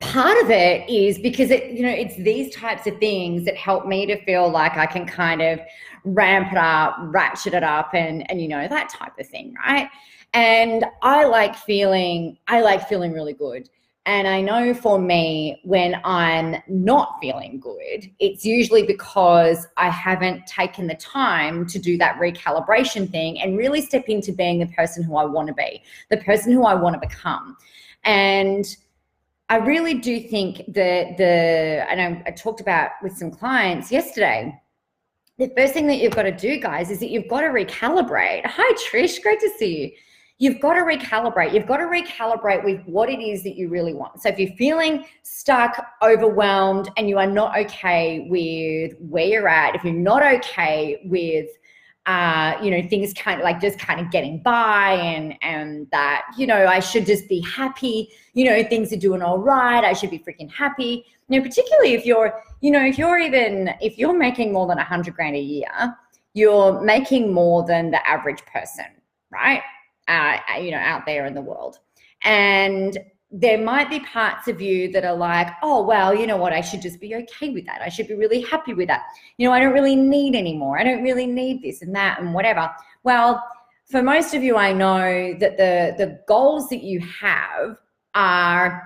part 0.00 0.36
of 0.42 0.50
it 0.50 0.88
is 0.90 1.18
because 1.18 1.50
it, 1.50 1.70
you 1.70 1.82
know, 1.82 1.90
it's 1.90 2.16
these 2.16 2.54
types 2.54 2.86
of 2.86 2.98
things 2.98 3.44
that 3.46 3.56
help 3.56 3.86
me 3.86 4.04
to 4.06 4.22
feel 4.24 4.50
like 4.50 4.76
I 4.76 4.84
can 4.84 5.06
kind 5.06 5.40
of 5.40 5.60
ramp 6.04 6.52
it 6.52 6.58
up, 6.58 6.96
ratchet 7.04 7.54
it 7.54 7.62
up, 7.62 7.94
and 7.94 8.30
and 8.30 8.40
you 8.40 8.48
know 8.48 8.68
that 8.68 8.90
type 8.90 9.18
of 9.18 9.26
thing, 9.26 9.54
right? 9.66 9.88
And 10.32 10.84
I 11.02 11.24
like 11.24 11.56
feeling, 11.56 12.38
I 12.46 12.60
like 12.60 12.88
feeling 12.88 13.12
really 13.12 13.32
good. 13.32 13.68
And 14.06 14.26
I 14.26 14.40
know 14.40 14.72
for 14.72 14.98
me, 14.98 15.60
when 15.64 16.00
I'm 16.04 16.56
not 16.68 17.18
feeling 17.20 17.60
good, 17.60 18.10
it's 18.18 18.44
usually 18.44 18.84
because 18.84 19.66
I 19.76 19.90
haven't 19.90 20.46
taken 20.46 20.86
the 20.86 20.94
time 20.94 21.66
to 21.66 21.78
do 21.78 21.98
that 21.98 22.16
recalibration 22.18 23.10
thing 23.10 23.40
and 23.40 23.58
really 23.58 23.82
step 23.82 24.08
into 24.08 24.32
being 24.32 24.58
the 24.58 24.66
person 24.68 25.02
who 25.02 25.16
I 25.16 25.24
want 25.24 25.48
to 25.48 25.54
be, 25.54 25.82
the 26.08 26.16
person 26.18 26.52
who 26.52 26.64
I 26.64 26.74
want 26.74 27.00
to 27.00 27.06
become. 27.06 27.56
And 28.04 28.64
I 29.50 29.56
really 29.56 29.94
do 29.94 30.20
think 30.20 30.58
that 30.68 31.18
the, 31.18 31.84
and 31.90 32.00
I, 32.00 32.22
I 32.26 32.30
talked 32.30 32.60
about 32.60 32.92
with 33.02 33.16
some 33.16 33.30
clients 33.30 33.92
yesterday, 33.92 34.58
the 35.38 35.52
first 35.56 35.74
thing 35.74 35.86
that 35.88 35.96
you've 35.96 36.14
got 36.14 36.22
to 36.22 36.32
do, 36.32 36.58
guys, 36.58 36.90
is 36.90 37.00
that 37.00 37.10
you've 37.10 37.28
got 37.28 37.40
to 37.40 37.48
recalibrate. 37.48 38.46
Hi, 38.46 38.74
Trish, 38.74 39.20
great 39.22 39.40
to 39.40 39.50
see 39.58 39.82
you 39.82 39.90
you've 40.40 40.58
got 40.58 40.72
to 40.72 40.80
recalibrate. 40.80 41.52
You've 41.52 41.66
got 41.66 41.76
to 41.76 41.84
recalibrate 41.84 42.64
with 42.64 42.82
what 42.86 43.10
it 43.10 43.20
is 43.20 43.44
that 43.44 43.56
you 43.56 43.68
really 43.68 43.92
want. 43.92 44.22
So 44.22 44.30
if 44.30 44.38
you're 44.38 44.56
feeling 44.56 45.04
stuck, 45.22 45.86
overwhelmed, 46.02 46.90
and 46.96 47.08
you 47.08 47.18
are 47.18 47.26
not 47.26 47.56
okay 47.58 48.26
with 48.30 48.94
where 48.98 49.26
you're 49.26 49.48
at, 49.48 49.76
if 49.76 49.84
you're 49.84 49.92
not 49.92 50.22
okay 50.22 51.02
with 51.04 51.46
uh, 52.06 52.58
you 52.62 52.70
know, 52.70 52.82
things 52.88 53.12
kind 53.12 53.38
of 53.38 53.44
like 53.44 53.60
just 53.60 53.78
kind 53.78 54.00
of 54.00 54.10
getting 54.10 54.42
by 54.42 54.92
and 54.92 55.34
and 55.42 55.86
that, 55.92 56.24
you 56.36 56.46
know, 56.46 56.66
I 56.66 56.80
should 56.80 57.04
just 57.04 57.28
be 57.28 57.40
happy, 57.42 58.08
you 58.32 58.46
know, 58.46 58.64
things 58.64 58.90
are 58.92 58.96
doing 58.96 59.20
all 59.20 59.38
right. 59.38 59.84
I 59.84 59.92
should 59.92 60.10
be 60.10 60.18
freaking 60.18 60.50
happy. 60.50 61.04
You 61.28 61.38
know, 61.38 61.46
particularly 61.46 61.92
if 61.92 62.06
you're, 62.06 62.42
you 62.62 62.70
know, 62.70 62.84
if 62.84 62.96
you're 62.96 63.18
even 63.18 63.74
if 63.82 63.98
you're 63.98 64.16
making 64.16 64.50
more 64.50 64.66
than 64.66 64.78
a 64.78 64.84
hundred 64.84 65.14
grand 65.14 65.36
a 65.36 65.40
year, 65.40 65.68
you're 66.32 66.80
making 66.80 67.34
more 67.34 67.66
than 67.66 67.90
the 67.90 68.04
average 68.08 68.44
person, 68.46 68.86
right? 69.30 69.62
Uh, 70.10 70.58
you 70.58 70.70
know, 70.70 70.78
out 70.78 71.06
there 71.06 71.26
in 71.26 71.34
the 71.34 71.40
world. 71.40 71.78
And 72.22 72.98
there 73.30 73.58
might 73.58 73.88
be 73.88 74.00
parts 74.00 74.48
of 74.48 74.60
you 74.60 74.90
that 74.90 75.04
are 75.04 75.14
like, 75.14 75.48
oh, 75.62 75.82
well, 75.82 76.12
you 76.12 76.26
know 76.26 76.36
what? 76.36 76.52
I 76.52 76.60
should 76.60 76.82
just 76.82 77.00
be 77.00 77.14
okay 77.14 77.50
with 77.50 77.64
that. 77.66 77.80
I 77.80 77.88
should 77.88 78.08
be 78.08 78.14
really 78.14 78.40
happy 78.40 78.74
with 78.74 78.88
that. 78.88 79.02
You 79.38 79.46
know, 79.46 79.54
I 79.54 79.60
don't 79.60 79.72
really 79.72 79.94
need 79.94 80.34
anymore. 80.34 80.78
I 80.78 80.84
don't 80.84 81.04
really 81.04 81.26
need 81.26 81.62
this 81.62 81.80
and 81.80 81.94
that 81.94 82.20
and 82.20 82.34
whatever. 82.34 82.68
Well, 83.04 83.42
for 83.86 84.02
most 84.02 84.34
of 84.34 84.42
you, 84.42 84.56
I 84.56 84.72
know 84.72 85.34
that 85.38 85.56
the 85.56 85.94
the 85.96 86.20
goals 86.26 86.68
that 86.70 86.82
you 86.82 87.00
have 87.00 87.76
are 88.14 88.82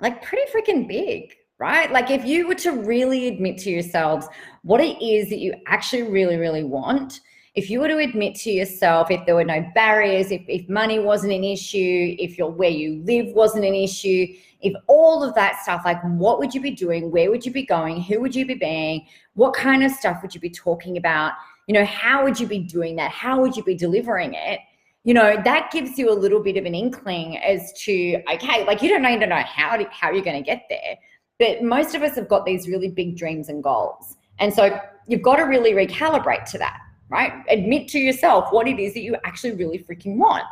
like 0.00 0.22
pretty 0.22 0.50
freaking 0.52 0.86
big, 0.86 1.34
right? 1.58 1.90
Like 1.90 2.10
if 2.10 2.24
you 2.24 2.46
were 2.46 2.54
to 2.56 2.70
really 2.70 3.26
admit 3.28 3.58
to 3.58 3.70
yourselves 3.70 4.28
what 4.62 4.80
it 4.80 5.02
is 5.02 5.28
that 5.30 5.38
you 5.38 5.54
actually 5.66 6.02
really, 6.02 6.36
really 6.36 6.64
want, 6.64 7.20
if 7.54 7.70
you 7.70 7.80
were 7.80 7.88
to 7.88 7.98
admit 7.98 8.34
to 8.34 8.50
yourself 8.50 9.10
if 9.10 9.24
there 9.26 9.34
were 9.34 9.44
no 9.44 9.64
barriers 9.74 10.30
if, 10.30 10.42
if 10.48 10.68
money 10.68 10.98
wasn't 10.98 11.32
an 11.32 11.44
issue 11.44 12.14
if 12.18 12.38
your 12.38 12.50
where 12.50 12.70
you 12.70 13.02
live 13.04 13.26
wasn't 13.34 13.64
an 13.64 13.74
issue 13.74 14.26
if 14.60 14.74
all 14.88 15.22
of 15.22 15.34
that 15.34 15.62
stuff 15.62 15.82
like 15.84 16.02
what 16.02 16.38
would 16.38 16.54
you 16.54 16.60
be 16.60 16.70
doing? 16.70 17.10
Where 17.10 17.30
would 17.30 17.46
you 17.46 17.52
be 17.52 17.64
going? 17.64 18.02
Who 18.02 18.20
would 18.20 18.34
you 18.34 18.46
be 18.46 18.54
being? 18.54 19.06
What 19.34 19.54
kind 19.54 19.84
of 19.84 19.92
stuff 19.92 20.20
would 20.22 20.34
you 20.34 20.40
be 20.40 20.50
talking 20.50 20.96
about? 20.96 21.32
You 21.66 21.74
know 21.74 21.84
how 21.84 22.24
would 22.24 22.40
you 22.40 22.46
be 22.46 22.58
doing 22.58 22.96
that? 22.96 23.10
How 23.10 23.40
would 23.40 23.56
you 23.56 23.62
be 23.62 23.74
delivering 23.74 24.34
it? 24.34 24.60
You 25.04 25.14
know 25.14 25.40
that 25.44 25.70
gives 25.70 25.96
you 25.98 26.10
a 26.10 26.14
little 26.14 26.42
bit 26.42 26.56
of 26.56 26.64
an 26.64 26.74
inkling 26.74 27.38
as 27.38 27.72
to 27.84 28.20
okay 28.32 28.64
like 28.66 28.82
you 28.82 28.90
don't 28.90 29.02
need 29.02 29.20
to 29.20 29.26
know 29.26 29.42
how 29.46 29.76
to, 29.76 29.84
how 29.90 30.10
you're 30.10 30.24
going 30.24 30.42
to 30.42 30.46
get 30.46 30.64
there. 30.68 30.96
But 31.38 31.62
most 31.62 31.94
of 31.94 32.02
us 32.02 32.16
have 32.16 32.28
got 32.28 32.44
these 32.44 32.66
really 32.66 32.90
big 32.90 33.16
dreams 33.16 33.48
and 33.48 33.62
goals. 33.62 34.16
And 34.40 34.52
so 34.52 34.78
you've 35.06 35.22
got 35.22 35.36
to 35.36 35.44
really 35.44 35.72
recalibrate 35.72 36.44
to 36.50 36.58
that 36.58 36.78
right? 37.08 37.32
Admit 37.48 37.88
to 37.88 37.98
yourself 37.98 38.52
what 38.52 38.68
it 38.68 38.78
is 38.78 38.94
that 38.94 39.00
you 39.00 39.16
actually 39.24 39.54
really 39.54 39.78
freaking 39.78 40.16
want. 40.16 40.44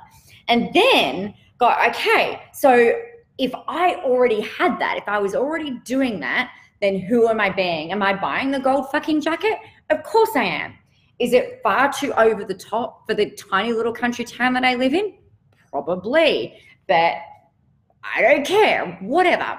And 0.49 0.73
then 0.73 1.35
go, 1.59 1.75
okay, 1.89 2.43
so 2.53 2.93
if 3.39 3.53
I 3.69 3.97
already 3.97 4.41
had 4.41 4.79
that, 4.79 4.97
if 4.97 5.09
I 5.09 5.19
was 5.19 5.35
already 5.35 5.79
doing 5.85 6.21
that, 6.21 6.51
then 6.81 6.99
who 6.99 7.29
am 7.29 7.41
I 7.41 7.51
being? 7.51 7.93
Am 7.93 8.03
I 8.03 8.15
buying 8.15 8.51
the 8.51 8.61
gold 8.61 8.91
fucking 8.91 9.21
jacket? 9.21 9.59
Of 9.91 10.03
course 10.03 10.31
I 10.35 10.45
am. 10.45 10.75
Is 11.19 11.33
it 11.33 11.61
far 11.63 11.93
too 11.93 12.13
over 12.15 12.45
the 12.45 12.55
top 12.55 13.07
for 13.07 13.15
the 13.15 13.31
tiny 13.31 13.73
little 13.73 13.93
country 13.93 14.25
town 14.25 14.53
that 14.55 14.64
I 14.64 14.75
live 14.75 14.92
in? 14.92 15.14
Probably. 15.71 16.55
But 16.87 17.14
I 18.03 18.23
don't 18.23 18.47
care. 18.47 18.99
Whatever. 19.01 19.59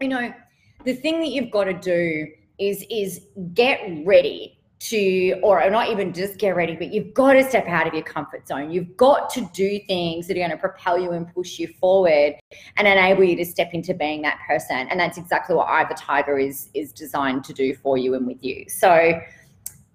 You 0.00 0.08
know, 0.08 0.32
the 0.84 0.94
thing 0.94 1.20
that 1.20 1.28
you've 1.28 1.50
got 1.50 1.64
to 1.64 1.74
do 1.74 2.28
is 2.58 2.84
is 2.90 3.22
get 3.54 3.80
ready 4.04 4.57
to, 4.80 5.32
or 5.42 5.68
not 5.70 5.90
even 5.90 6.12
just 6.12 6.38
get 6.38 6.54
ready, 6.54 6.76
but 6.76 6.92
you've 6.92 7.12
got 7.12 7.32
to 7.32 7.42
step 7.42 7.66
out 7.66 7.86
of 7.86 7.94
your 7.94 8.04
comfort 8.04 8.46
zone. 8.46 8.70
You've 8.70 8.96
got 8.96 9.28
to 9.30 9.48
do 9.52 9.80
things 9.86 10.28
that 10.28 10.36
are 10.36 10.40
going 10.40 10.50
to 10.50 10.56
propel 10.56 10.98
you 10.98 11.12
and 11.12 11.32
push 11.34 11.58
you 11.58 11.68
forward 11.80 12.34
and 12.76 12.86
enable 12.86 13.24
you 13.24 13.36
to 13.36 13.44
step 13.44 13.70
into 13.72 13.92
being 13.92 14.22
that 14.22 14.38
person. 14.46 14.86
And 14.88 15.00
that's 15.00 15.18
exactly 15.18 15.56
what 15.56 15.68
I, 15.68 15.84
the 15.84 15.94
Tiger, 15.94 16.38
is 16.38 16.70
is 16.74 16.92
designed 16.92 17.44
to 17.44 17.52
do 17.52 17.74
for 17.74 17.98
you 17.98 18.14
and 18.14 18.26
with 18.26 18.42
you. 18.42 18.66
So 18.68 19.20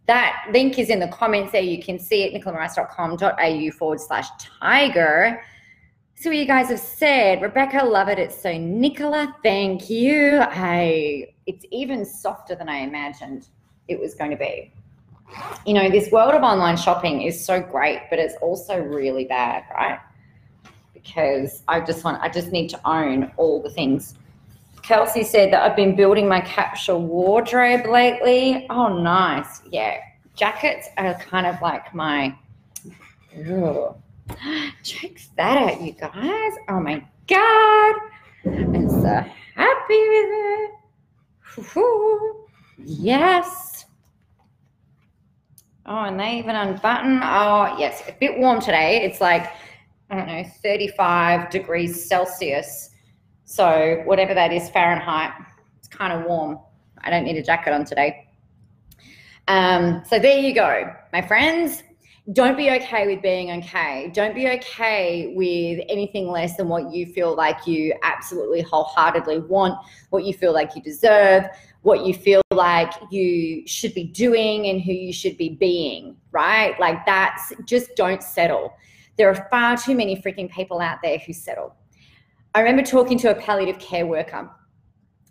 that 0.06 0.48
link 0.52 0.78
is 0.78 0.90
in 0.90 1.00
the 1.00 1.08
comments 1.08 1.54
there. 1.54 1.62
You 1.62 1.82
can 1.82 1.98
see 1.98 2.24
it, 2.24 2.34
nicolamoras.com.au 2.34 3.72
forward 3.72 4.02
slash 4.02 4.28
tiger. 4.60 5.42
So 6.16 6.30
you 6.30 6.46
guys 6.46 6.70
have 6.70 6.80
said, 6.80 7.42
Rebecca, 7.42 7.84
love 7.84 8.10
it. 8.10 8.20
It's 8.20 8.42
so 8.42 8.58
Nicola, 8.58 9.36
thank 9.44 9.90
you. 9.90 10.40
I 10.42 11.28
it's 11.46 11.66
even 11.72 12.06
softer 12.06 12.56
than 12.56 12.70
I 12.70 12.78
imagined 12.78 13.48
it 13.88 14.00
was 14.00 14.14
going 14.16 14.32
to 14.32 14.38
be. 14.38 14.72
You 15.66 15.74
know, 15.74 15.90
this 15.90 16.12
world 16.12 16.34
of 16.34 16.44
online 16.44 16.78
shopping 16.78 17.22
is 17.24 17.44
so 17.44 17.62
great, 17.62 18.02
but 18.10 18.20
it's 18.20 18.36
also 18.42 18.80
really 18.80 19.26
bad, 19.26 19.64
right? 19.74 20.00
Because 20.94 21.64
I 21.68 21.82
just 21.82 22.04
want, 22.04 22.22
I 22.22 22.30
just 22.30 22.52
need 22.52 22.70
to 22.70 22.80
own 22.88 23.32
all 23.38 23.62
the 23.62 23.70
things. 23.70 24.16
Kelsey 24.84 25.24
said 25.24 25.52
that 25.54 25.64
I've 25.64 25.76
been 25.76 25.96
building 25.96 26.28
my 26.28 26.42
capsule 26.42 27.02
wardrobe 27.02 27.86
lately. 27.88 28.68
Oh, 28.70 29.00
nice. 29.00 29.62
Yeah. 29.72 29.98
Jackets 30.36 30.88
are 30.98 31.14
kind 31.16 31.48
of 31.48 31.62
like 31.62 31.94
my, 31.96 32.38
ugh. 33.50 33.96
check 34.84 35.12
that 35.38 35.58
out, 35.58 35.82
you 35.82 35.94
guys. 35.94 36.54
Oh 36.70 36.80
my 36.80 37.04
God. 37.28 37.96
I'm 38.46 38.90
so 38.90 39.26
happy 39.56 40.10
with 40.10 40.70
it. 41.76 42.43
Yes. 42.78 43.86
Oh, 45.86 46.04
and 46.04 46.20
they 46.20 46.40
even 46.40 46.56
unbutton. 46.56 47.20
Oh, 47.24 47.76
yes, 47.78 48.04
a 48.08 48.14
bit 48.14 48.38
warm 48.38 48.62
today. 48.62 49.04
It's 49.04 49.20
like, 49.20 49.52
I 50.10 50.16
don't 50.16 50.28
know, 50.28 50.44
35 50.64 51.50
degrees 51.50 52.08
Celsius. 52.08 52.90
So, 53.46 54.02
whatever 54.06 54.34
that 54.34 54.54
is 54.54 54.70
Fahrenheit, 54.70 55.34
it's 55.78 55.90
kind 55.90 56.14
of 56.14 56.26
warm. 56.26 56.60
I 57.00 57.10
don't 57.10 57.26
need 57.26 57.36
a 57.36 57.44
jacket 57.44 57.74
on 57.74 57.84
today. 57.84 58.30
Um, 59.50 60.04
so, 60.08 60.20
there 60.20 60.38
you 60.38 60.56
go, 60.56 60.94
my 61.12 61.22
friends. 61.22 61.84
Don't 62.32 62.56
be 62.56 62.72
okay 62.72 63.06
with 63.06 63.22
being 63.22 63.52
okay. 63.52 64.10
Don't 64.14 64.34
be 64.34 64.48
okay 64.48 65.34
with 65.36 65.86
anything 65.90 66.30
less 66.30 66.56
than 66.56 66.70
what 66.70 66.94
you 66.94 67.06
feel 67.08 67.36
like 67.36 67.68
you 67.68 67.94
absolutely 68.04 68.62
wholeheartedly 68.62 69.40
want, 69.40 69.78
what 70.10 70.24
you 70.24 70.34
feel 70.34 70.54
like 70.54 70.74
you 70.74 70.82
deserve, 70.82 71.44
what 71.84 72.06
you 72.06 72.14
feel 72.14 72.42
like 72.52 72.92
you 73.12 73.68
should 73.68 73.94
be 73.94 74.06
doing 74.06 74.68
and 74.68 74.82
who 74.82 74.94
you 74.94 75.14
should 75.14 75.38
be 75.38 75.50
being, 75.50 76.16
right? 76.32 76.80
Like 76.80 77.06
that's 77.06 77.54
just 77.66 77.96
don't 77.96 78.24
settle. 78.24 78.74
There 79.18 79.30
are 79.30 79.48
far 79.52 79.78
too 79.78 79.94
many 79.94 80.20
freaking 80.20 80.50
people 80.50 80.80
out 80.80 81.00
there 81.04 81.20
who 81.20 81.34
settle. 81.34 81.76
I 82.56 82.62
remember 82.62 82.84
talking 82.84 83.18
to 83.20 83.32
a 83.32 83.36
palliative 83.36 83.80
care 83.80 84.08
worker. 84.08 84.50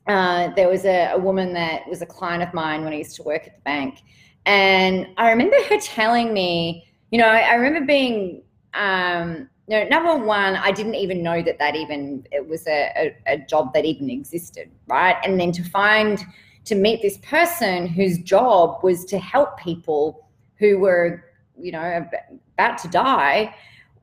Uh, 0.06 0.48
there 0.54 0.68
was 0.68 0.84
a, 0.84 1.12
a 1.12 1.18
woman 1.18 1.54
that 1.54 1.88
was 1.88 2.02
a 2.02 2.06
client 2.06 2.42
of 2.42 2.52
mine 2.52 2.84
when 2.84 2.92
I 2.92 2.96
used 2.96 3.16
to 3.16 3.22
work 3.22 3.46
at 3.46 3.54
the 3.54 3.62
bank. 3.62 4.00
And 4.44 5.06
I 5.16 5.30
remember 5.30 5.56
her 5.70 5.78
telling 5.80 6.34
me, 6.34 6.86
you 7.10 7.18
know, 7.18 7.26
I, 7.28 7.40
I 7.40 7.54
remember 7.54 7.86
being 7.86 8.42
um, 8.74 9.48
number 9.90 10.16
one, 10.16 10.56
I 10.56 10.70
didn't 10.72 10.96
even 10.96 11.22
know 11.22 11.42
that 11.42 11.58
that 11.58 11.76
even 11.76 12.26
it 12.30 12.48
was 12.48 12.66
a, 12.66 13.14
a, 13.26 13.34
a, 13.34 13.38
job 13.38 13.72
that 13.74 13.84
even 13.84 14.10
existed, 14.10 14.70
right? 14.86 15.16
And 15.24 15.38
then 15.40 15.52
to 15.52 15.64
find 15.64 16.24
to 16.64 16.74
meet 16.74 17.02
this 17.02 17.18
person 17.18 17.86
whose 17.86 18.18
job 18.18 18.82
was 18.82 19.04
to 19.06 19.18
help 19.18 19.58
people 19.58 20.28
who 20.56 20.78
were, 20.78 21.24
you 21.58 21.72
know, 21.72 22.06
about 22.54 22.78
to 22.78 22.88
die, 22.88 23.54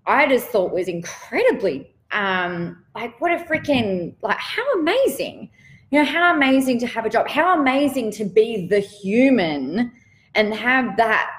I 0.06 0.28
just 0.28 0.48
thought 0.48 0.74
was 0.74 0.88
incredibly 0.88 1.94
um, 2.12 2.84
like 2.96 3.20
what 3.22 3.32
a 3.32 3.44
freaking 3.44 4.16
like 4.22 4.38
how 4.38 4.80
amazing, 4.80 5.50
you 5.92 6.00
know, 6.00 6.06
how 6.06 6.34
amazing 6.36 6.80
to 6.80 6.88
have 6.88 7.06
a 7.06 7.10
job, 7.10 7.30
how 7.30 7.60
amazing 7.60 8.12
to 8.14 8.26
be 8.26 8.68
the 8.68 8.80
human 8.80 9.92
and 10.36 10.54
have 10.54 10.98
that 10.98 11.32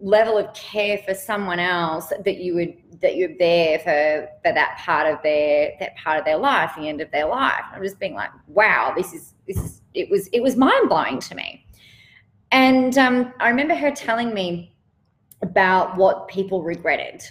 level 0.00 0.36
of 0.36 0.52
care 0.54 0.98
for 0.98 1.14
someone 1.14 1.58
else 1.58 2.12
that 2.24 2.38
you 2.38 2.54
would 2.54 2.74
that 3.00 3.16
you're 3.16 3.36
there 3.38 3.78
for 3.78 4.28
for 4.42 4.52
that 4.52 4.78
part 4.78 5.12
of 5.12 5.22
their 5.22 5.72
that 5.80 5.96
part 5.96 6.18
of 6.18 6.24
their 6.24 6.36
life, 6.38 6.72
the 6.76 6.88
end 6.88 7.00
of 7.00 7.10
their 7.10 7.26
life. 7.26 7.64
I'm 7.72 7.82
just 7.82 7.98
being 7.98 8.14
like, 8.14 8.30
wow, 8.48 8.92
this 8.96 9.12
is 9.12 9.34
this 9.46 9.56
is 9.58 9.82
it 9.94 10.10
was 10.10 10.28
it 10.28 10.42
was 10.42 10.56
mind 10.56 10.88
blowing 10.88 11.20
to 11.20 11.34
me. 11.34 11.66
And 12.52 12.96
um, 12.98 13.32
I 13.40 13.48
remember 13.48 13.74
her 13.74 13.90
telling 13.90 14.32
me 14.34 14.76
about 15.42 15.96
what 15.96 16.28
people 16.28 16.62
regretted. 16.62 17.22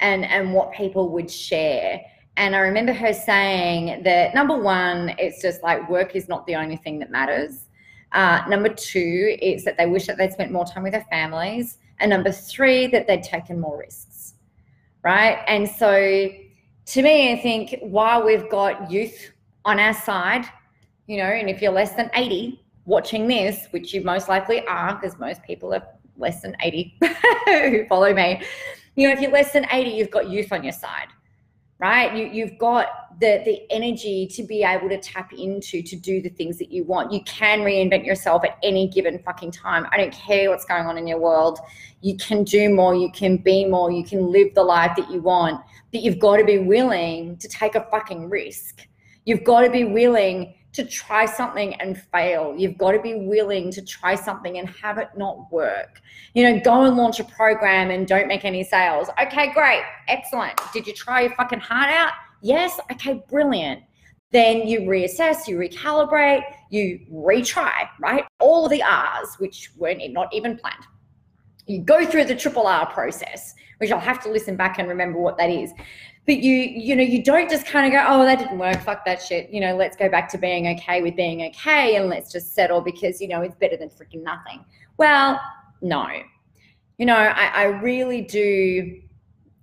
and 0.00 0.24
and 0.24 0.52
what 0.52 0.72
people 0.72 1.08
would 1.10 1.30
share. 1.30 2.00
And 2.36 2.56
I 2.56 2.60
remember 2.60 2.92
her 2.92 3.12
saying 3.12 4.02
that 4.04 4.34
number 4.34 4.58
one, 4.58 5.14
it's 5.18 5.40
just 5.40 5.62
like 5.62 5.88
work 5.88 6.16
is 6.16 6.28
not 6.28 6.46
the 6.46 6.56
only 6.56 6.76
thing 6.76 6.98
that 6.98 7.10
matters. 7.10 7.68
Uh, 8.12 8.42
number 8.48 8.68
two, 8.68 9.36
is 9.40 9.64
that 9.64 9.76
they 9.78 9.86
wish 9.86 10.06
that 10.06 10.18
they'd 10.18 10.32
spent 10.32 10.50
more 10.50 10.64
time 10.66 10.82
with 10.82 10.92
their 10.92 11.06
families. 11.10 11.78
And 12.02 12.10
number 12.10 12.32
three, 12.32 12.88
that 12.88 13.06
they'd 13.06 13.22
taken 13.22 13.60
more 13.60 13.78
risks. 13.78 14.34
Right. 15.02 15.38
And 15.46 15.68
so 15.68 16.28
to 16.86 17.02
me, 17.02 17.32
I 17.32 17.40
think 17.40 17.76
while 17.80 18.24
we've 18.24 18.50
got 18.50 18.90
youth 18.90 19.30
on 19.64 19.78
our 19.78 19.94
side, 19.94 20.44
you 21.06 21.16
know, 21.16 21.24
and 21.24 21.48
if 21.48 21.62
you're 21.62 21.72
less 21.72 21.92
than 21.92 22.10
80 22.14 22.62
watching 22.84 23.28
this, 23.28 23.68
which 23.70 23.94
you 23.94 24.02
most 24.02 24.28
likely 24.28 24.66
are, 24.66 24.94
because 24.94 25.18
most 25.18 25.42
people 25.44 25.72
are 25.72 25.86
less 26.16 26.42
than 26.42 26.56
80 26.60 26.98
who 27.46 27.86
follow 27.86 28.12
me, 28.12 28.42
you 28.96 29.08
know, 29.08 29.14
if 29.14 29.20
you're 29.20 29.30
less 29.30 29.52
than 29.52 29.66
80, 29.70 29.90
you've 29.90 30.10
got 30.10 30.28
youth 30.28 30.52
on 30.52 30.62
your 30.62 30.72
side 30.72 31.08
right? 31.82 32.16
You, 32.16 32.26
you've 32.26 32.56
got 32.58 33.18
the, 33.18 33.42
the 33.44 33.60
energy 33.70 34.28
to 34.28 34.44
be 34.44 34.62
able 34.62 34.88
to 34.88 34.98
tap 34.98 35.32
into 35.32 35.82
to 35.82 35.96
do 35.96 36.22
the 36.22 36.28
things 36.28 36.56
that 36.58 36.70
you 36.70 36.84
want. 36.84 37.12
You 37.12 37.24
can 37.24 37.62
reinvent 37.62 38.06
yourself 38.06 38.44
at 38.44 38.56
any 38.62 38.86
given 38.86 39.18
fucking 39.18 39.50
time. 39.50 39.88
I 39.90 39.96
don't 39.96 40.12
care 40.12 40.48
what's 40.48 40.64
going 40.64 40.86
on 40.86 40.96
in 40.96 41.08
your 41.08 41.18
world. 41.18 41.58
You 42.00 42.16
can 42.18 42.44
do 42.44 42.72
more, 42.72 42.94
you 42.94 43.10
can 43.10 43.36
be 43.36 43.64
more, 43.64 43.90
you 43.90 44.04
can 44.04 44.30
live 44.30 44.54
the 44.54 44.62
life 44.62 44.92
that 44.96 45.10
you 45.10 45.20
want, 45.20 45.60
but 45.90 46.02
you've 46.02 46.20
got 46.20 46.36
to 46.36 46.44
be 46.44 46.58
willing 46.58 47.36
to 47.38 47.48
take 47.48 47.74
a 47.74 47.84
fucking 47.90 48.30
risk. 48.30 48.86
You've 49.24 49.42
got 49.42 49.62
to 49.62 49.70
be 49.70 49.82
willing 49.82 50.54
to 50.72 50.84
try 50.84 51.26
something 51.26 51.74
and 51.74 52.00
fail. 52.12 52.54
You've 52.56 52.78
got 52.78 52.92
to 52.92 53.00
be 53.00 53.14
willing 53.14 53.70
to 53.72 53.82
try 53.82 54.14
something 54.14 54.58
and 54.58 54.68
have 54.70 54.98
it 54.98 55.08
not 55.16 55.52
work. 55.52 56.00
You 56.34 56.44
know, 56.44 56.60
go 56.60 56.84
and 56.84 56.96
launch 56.96 57.20
a 57.20 57.24
program 57.24 57.90
and 57.90 58.06
don't 58.06 58.26
make 58.26 58.44
any 58.44 58.64
sales. 58.64 59.08
Okay, 59.20 59.52
great. 59.52 59.82
Excellent. 60.08 60.58
Did 60.72 60.86
you 60.86 60.94
try 60.94 61.22
your 61.22 61.34
fucking 61.34 61.60
heart 61.60 61.90
out? 61.90 62.12
Yes. 62.40 62.80
Okay, 62.90 63.22
brilliant. 63.28 63.82
Then 64.32 64.66
you 64.66 64.80
reassess, 64.80 65.46
you 65.46 65.58
recalibrate, 65.58 66.42
you 66.70 67.00
retry, 67.12 67.86
right? 68.00 68.24
All 68.40 68.66
the 68.66 68.82
R's, 68.82 69.34
which 69.38 69.70
weren't 69.76 70.00
not 70.10 70.32
even 70.32 70.56
planned. 70.56 70.86
You 71.66 71.80
go 71.80 72.04
through 72.04 72.24
the 72.24 72.34
triple 72.34 72.66
R 72.66 72.86
process, 72.86 73.54
which 73.78 73.90
I'll 73.90 74.00
have 74.00 74.22
to 74.24 74.30
listen 74.30 74.56
back 74.56 74.78
and 74.78 74.88
remember 74.88 75.18
what 75.18 75.36
that 75.38 75.50
is. 75.50 75.72
But 76.26 76.38
you 76.38 76.54
you 76.54 76.94
know 76.94 77.02
you 77.02 77.22
don't 77.22 77.50
just 77.50 77.66
kind 77.66 77.86
of 77.86 77.92
go 77.92 78.04
oh 78.08 78.24
that 78.24 78.38
didn't 78.38 78.58
work 78.58 78.80
fuck 78.82 79.04
that 79.06 79.20
shit 79.20 79.50
you 79.50 79.60
know 79.60 79.74
let's 79.74 79.96
go 79.96 80.08
back 80.08 80.28
to 80.30 80.38
being 80.38 80.68
okay 80.68 81.02
with 81.02 81.16
being 81.16 81.42
okay 81.46 81.96
and 81.96 82.08
let's 82.08 82.30
just 82.30 82.54
settle 82.54 82.80
because 82.80 83.20
you 83.20 83.26
know 83.26 83.40
it's 83.42 83.56
better 83.56 83.76
than 83.76 83.88
freaking 83.88 84.22
nothing. 84.22 84.64
Well 84.98 85.40
no. 85.80 86.06
You 86.98 87.06
know 87.06 87.16
I, 87.16 87.46
I 87.46 87.64
really 87.64 88.20
do 88.20 89.02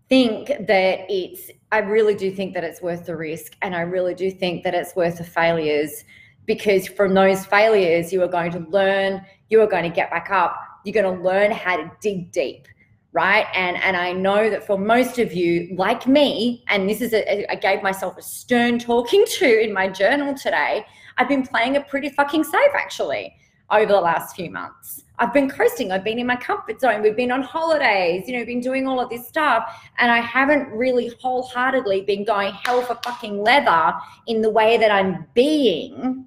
think 0.09 0.47
that 0.47 1.05
it's 1.07 1.51
i 1.71 1.77
really 1.77 2.15
do 2.15 2.31
think 2.31 2.53
that 2.55 2.63
it's 2.63 2.81
worth 2.81 3.05
the 3.05 3.15
risk 3.15 3.55
and 3.62 3.75
i 3.75 3.81
really 3.81 4.15
do 4.15 4.29
think 4.31 4.63
that 4.63 4.73
it's 4.73 4.95
worth 4.95 5.19
the 5.19 5.23
failures 5.23 6.03
because 6.45 6.88
from 6.88 7.13
those 7.13 7.45
failures 7.45 8.12
you 8.12 8.21
are 8.23 8.27
going 8.27 8.51
to 8.51 8.59
learn 8.71 9.23
you 9.49 9.62
are 9.62 9.67
going 9.67 9.83
to 9.83 9.95
get 9.95 10.09
back 10.09 10.31
up 10.31 10.59
you're 10.84 10.94
going 10.94 11.18
to 11.18 11.24
learn 11.24 11.52
how 11.52 11.78
to 11.78 11.92
dig 12.02 12.32
deep 12.32 12.68
right? 13.12 13.48
And 13.56 13.78
and 13.78 13.98
i 13.98 14.12
know 14.12 14.50
that 14.50 14.65
for 14.65 14.78
most 14.78 15.18
of 15.20 15.34
you 15.34 15.74
like 15.76 16.08
me 16.08 16.63
and 16.68 16.89
this 16.89 17.02
is 17.02 17.13
a, 17.13 17.52
I 17.52 17.56
gave 17.56 17.82
myself 17.82 18.18
a 18.18 18.22
stern 18.22 18.80
talking 18.80 19.26
to 19.39 19.62
in 19.62 19.74
my 19.74 19.88
journal 19.88 20.34
today 20.36 20.86
i've 21.18 21.28
been 21.28 21.46
playing 21.46 21.76
it 21.76 21.88
pretty 21.88 22.10
fucking 22.10 22.44
safe 22.44 22.72
actually 22.76 23.34
over 23.72 23.86
the 23.86 24.02
last 24.02 24.36
few 24.36 24.50
months. 24.50 25.04
I've 25.18 25.34
been 25.34 25.50
coasting 25.50 25.92
i've 25.92 26.04
been 26.04 26.18
in 26.18 26.28
my 26.28 26.38
comfort 26.38 26.80
zone 26.80 27.02
we've 27.02 27.15
been 27.15 27.32
on 27.32 27.42
holidays 27.42 28.24
you 28.26 28.38
know 28.38 28.46
been 28.46 28.62
doing 28.62 28.88
all 28.88 29.02
of 29.02 29.10
this 29.10 29.28
stuff 29.28 29.89
and 29.98 30.10
i 30.10 30.20
haven't 30.20 30.70
really 30.70 31.12
wholeheartedly 31.20 32.02
been 32.02 32.24
going 32.24 32.54
hell 32.63 32.82
for 32.84 32.96
fucking 33.04 33.44
leather 33.44 33.94
in 34.28 34.42
the 34.42 34.50
way 34.50 34.78
that 34.78 34.92
i'm 34.92 35.28
being 35.34 36.26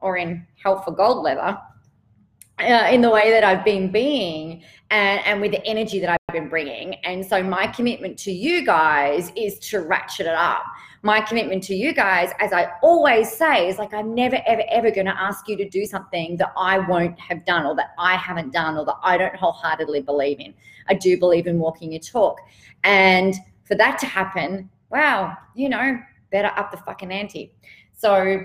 or 0.00 0.16
in 0.16 0.46
hell 0.62 0.80
for 0.80 0.92
gold 0.92 1.22
leather 1.22 1.58
uh, 2.60 2.88
in 2.90 3.00
the 3.00 3.10
way 3.10 3.30
that 3.30 3.44
I've 3.44 3.64
been 3.64 3.90
being 3.90 4.62
and, 4.90 5.20
and 5.24 5.40
with 5.40 5.52
the 5.52 5.64
energy 5.66 6.00
that 6.00 6.10
I've 6.10 6.34
been 6.34 6.48
bringing. 6.48 6.94
And 7.04 7.24
so 7.24 7.42
my 7.42 7.66
commitment 7.66 8.18
to 8.20 8.32
you 8.32 8.64
guys 8.64 9.32
is 9.36 9.58
to 9.70 9.80
ratchet 9.80 10.26
it 10.26 10.34
up. 10.34 10.62
My 11.02 11.20
commitment 11.20 11.62
to 11.64 11.74
you 11.74 11.94
guys, 11.94 12.30
as 12.40 12.52
I 12.52 12.72
always 12.82 13.32
say, 13.32 13.68
is 13.68 13.78
like 13.78 13.94
I'm 13.94 14.14
never, 14.14 14.38
ever, 14.46 14.62
ever 14.70 14.90
going 14.90 15.06
to 15.06 15.18
ask 15.18 15.48
you 15.48 15.56
to 15.56 15.68
do 15.68 15.86
something 15.86 16.36
that 16.36 16.52
I 16.56 16.78
won't 16.78 17.18
have 17.18 17.44
done 17.46 17.64
or 17.64 17.74
that 17.76 17.94
I 17.98 18.16
haven't 18.16 18.52
done 18.52 18.76
or 18.76 18.84
that 18.84 18.96
I 19.02 19.16
don't 19.16 19.34
wholeheartedly 19.34 20.02
believe 20.02 20.40
in. 20.40 20.52
I 20.88 20.94
do 20.94 21.18
believe 21.18 21.46
in 21.46 21.58
walking 21.58 21.92
your 21.92 22.00
talk. 22.00 22.38
And 22.84 23.34
for 23.64 23.76
that 23.76 23.98
to 24.00 24.06
happen, 24.06 24.68
wow, 24.90 25.36
you 25.54 25.68
know, 25.68 25.98
better 26.30 26.52
up 26.56 26.70
the 26.70 26.76
fucking 26.78 27.10
ante. 27.10 27.52
So 27.96 28.42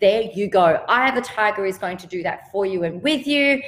there 0.00 0.22
you 0.22 0.48
go. 0.48 0.84
I 0.88 1.06
have 1.06 1.16
a 1.16 1.20
tiger 1.20 1.66
is 1.66 1.78
going 1.78 1.96
to 1.98 2.06
do 2.06 2.22
that 2.22 2.50
for 2.50 2.66
you 2.66 2.84
and 2.84 3.02
with 3.02 3.26
you. 3.26 3.62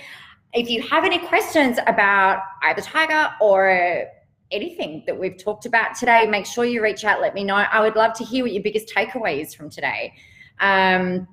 If 0.52 0.70
you 0.70 0.82
have 0.82 1.04
any 1.04 1.18
questions 1.18 1.78
about 1.86 2.40
either 2.62 2.80
tiger 2.80 3.30
or 3.40 4.06
anything 4.50 5.02
that 5.06 5.18
we've 5.18 5.36
talked 5.36 5.66
about 5.66 5.96
today, 5.96 6.26
make 6.26 6.46
sure 6.46 6.64
you 6.64 6.82
reach 6.82 7.04
out. 7.04 7.20
Let 7.20 7.34
me 7.34 7.44
know. 7.44 7.54
I 7.54 7.80
would 7.80 7.96
love 7.96 8.14
to 8.14 8.24
hear 8.24 8.44
what 8.44 8.52
your 8.52 8.62
biggest 8.62 8.88
takeaway 8.94 9.40
is 9.40 9.52
from 9.52 9.68
today. 9.68 10.14
Um, 10.60 11.26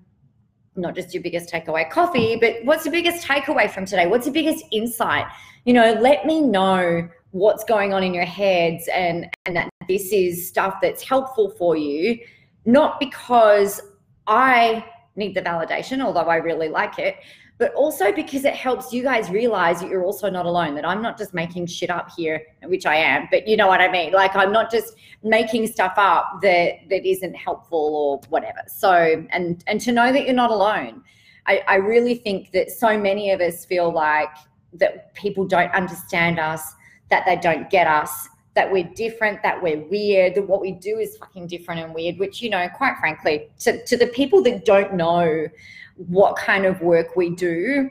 not 0.75 0.95
just 0.95 1.13
your 1.13 1.21
biggest 1.21 1.51
takeaway 1.51 1.89
coffee, 1.89 2.37
but 2.37 2.55
what's 2.63 2.83
the 2.83 2.89
biggest 2.89 3.25
takeaway 3.25 3.69
from 3.69 3.85
today? 3.85 4.07
What's 4.07 4.25
the 4.25 4.31
biggest 4.31 4.65
insight? 4.71 5.25
You 5.65 5.73
know, 5.73 5.93
let 5.93 6.25
me 6.25 6.41
know 6.41 7.07
what's 7.31 7.63
going 7.63 7.93
on 7.93 8.03
in 8.03 8.13
your 8.13 8.25
heads 8.25 8.87
and 8.93 9.27
and 9.45 9.55
that 9.55 9.69
this 9.87 10.11
is 10.11 10.47
stuff 10.47 10.75
that's 10.81 11.03
helpful 11.03 11.51
for 11.51 11.75
you, 11.75 12.19
not 12.65 12.99
because 12.99 13.81
I 14.27 14.85
need 15.15 15.35
the 15.35 15.41
validation, 15.41 16.01
although 16.01 16.21
I 16.21 16.37
really 16.37 16.69
like 16.69 16.99
it, 16.99 17.17
but 17.57 17.73
also 17.75 18.11
because 18.11 18.43
it 18.45 18.55
helps 18.55 18.91
you 18.91 19.03
guys 19.03 19.29
realize 19.29 19.81
that 19.81 19.89
you're 19.89 20.03
also 20.03 20.29
not 20.29 20.45
alone, 20.45 20.73
that 20.75 20.83
I'm 20.83 21.01
not 21.01 21.17
just 21.17 21.33
making 21.33 21.67
shit 21.67 21.89
up 21.89 22.09
here, 22.17 22.41
which 22.63 22.85
I 22.85 22.95
am, 22.95 23.27
but 23.29 23.47
you 23.47 23.55
know 23.55 23.67
what 23.67 23.81
I 23.81 23.91
mean? 23.91 24.13
Like 24.13 24.35
I'm 24.35 24.51
not 24.51 24.71
just 24.71 24.95
making 25.21 25.67
stuff 25.67 25.93
up 25.97 26.39
that 26.41 26.89
that 26.89 27.05
isn't 27.05 27.35
helpful 27.35 27.95
or 27.95 28.21
whatever. 28.29 28.61
So 28.67 29.25
and 29.29 29.63
and 29.67 29.79
to 29.81 29.91
know 29.91 30.11
that 30.11 30.25
you're 30.25 30.33
not 30.33 30.49
alone. 30.49 31.03
I, 31.45 31.63
I 31.67 31.75
really 31.75 32.15
think 32.15 32.51
that 32.51 32.71
so 32.71 32.97
many 32.97 33.31
of 33.31 33.41
us 33.41 33.65
feel 33.65 33.91
like 33.91 34.29
that 34.73 35.13
people 35.13 35.45
don't 35.45 35.71
understand 35.73 36.39
us, 36.39 36.73
that 37.09 37.25
they 37.25 37.35
don't 37.35 37.69
get 37.69 37.87
us, 37.87 38.29
that 38.53 38.71
we're 38.71 38.89
different, 38.95 39.41
that 39.43 39.61
we're 39.61 39.79
weird, 39.87 40.35
that 40.35 40.47
what 40.47 40.61
we 40.61 40.73
do 40.73 40.99
is 40.99 41.17
fucking 41.17 41.47
different 41.47 41.81
and 41.81 41.93
weird, 41.93 42.17
which, 42.19 42.41
you 42.41 42.49
know, 42.49 42.67
quite 42.75 42.97
frankly, 42.99 43.49
to, 43.59 43.83
to 43.85 43.95
the 43.97 44.07
people 44.07 44.41
that 44.43 44.65
don't 44.65 44.93
know 44.93 45.47
what 45.95 46.35
kind 46.35 46.65
of 46.65 46.81
work 46.81 47.15
we 47.15 47.29
do, 47.29 47.89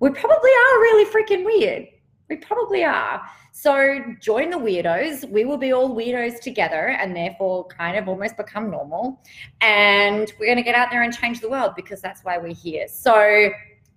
we 0.00 0.10
probably 0.10 0.50
are 0.50 0.80
really 0.80 1.04
freaking 1.10 1.44
weird. 1.44 1.86
We 2.28 2.36
probably 2.36 2.84
are. 2.84 3.22
So 3.52 4.00
join 4.20 4.50
the 4.50 4.56
weirdos. 4.56 5.28
We 5.28 5.44
will 5.44 5.58
be 5.58 5.72
all 5.72 5.94
weirdos 5.94 6.40
together 6.40 6.88
and 6.88 7.14
therefore 7.14 7.66
kind 7.66 7.96
of 7.96 8.08
almost 8.08 8.36
become 8.36 8.70
normal. 8.70 9.20
And 9.60 10.32
we're 10.38 10.46
going 10.46 10.56
to 10.56 10.62
get 10.62 10.74
out 10.74 10.90
there 10.90 11.02
and 11.02 11.12
change 11.12 11.40
the 11.40 11.50
world 11.50 11.72
because 11.76 12.00
that's 12.00 12.24
why 12.24 12.38
we're 12.38 12.54
here. 12.54 12.86
So 12.88 13.50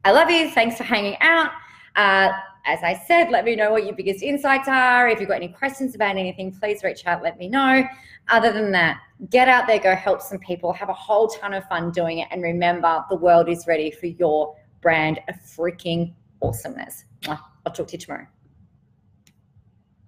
I 0.06 0.12
love 0.12 0.30
you. 0.30 0.49
Thanks 0.49 0.78
for 0.78 0.84
hanging 0.84 1.17
out. 1.21 1.52
Uh, 1.95 2.34
as 2.65 2.80
I 2.82 3.02
said, 3.08 3.30
let 3.30 3.45
me 3.45 3.56
know 3.56 3.71
what 3.71 3.86
your 3.86 3.95
biggest 3.95 4.23
insights 4.23 4.67
are. 4.67 5.08
If 5.10 5.19
you've 5.19 5.30
got 5.30 5.36
any 5.36 5.49
questions 5.49 5.95
about 5.95 6.15
anything, 6.15 6.52
please 6.52 6.84
reach 6.84 7.06
out, 7.06 7.21
let 7.21 7.38
me 7.38 7.49
know. 7.49 7.84
Other 8.30 8.54
than 8.54 8.71
that, 8.71 9.02
get 9.30 9.49
out 9.49 9.67
there, 9.67 9.80
go 9.80 9.95
help 9.95 10.21
some 10.21 10.39
people, 10.39 10.71
have 10.71 10.89
a 10.89 10.93
whole 10.93 11.28
ton 11.28 11.54
of 11.54 11.65
fun 11.65 11.91
doing 11.91 12.19
it. 12.19 12.28
And 12.32 12.41
remember, 12.41 13.04
the 13.10 13.17
world 13.17 13.49
is 13.49 13.67
ready 13.67 13.91
for 13.91 14.08
your 14.08 14.56
brand 14.82 15.19
of 15.28 15.36
freaking 15.36 16.13
awesomeness. 16.41 17.06
I'll 17.28 17.71
talk 17.73 17.88
to 17.88 17.93
you 17.93 17.99
tomorrow. 17.99 18.28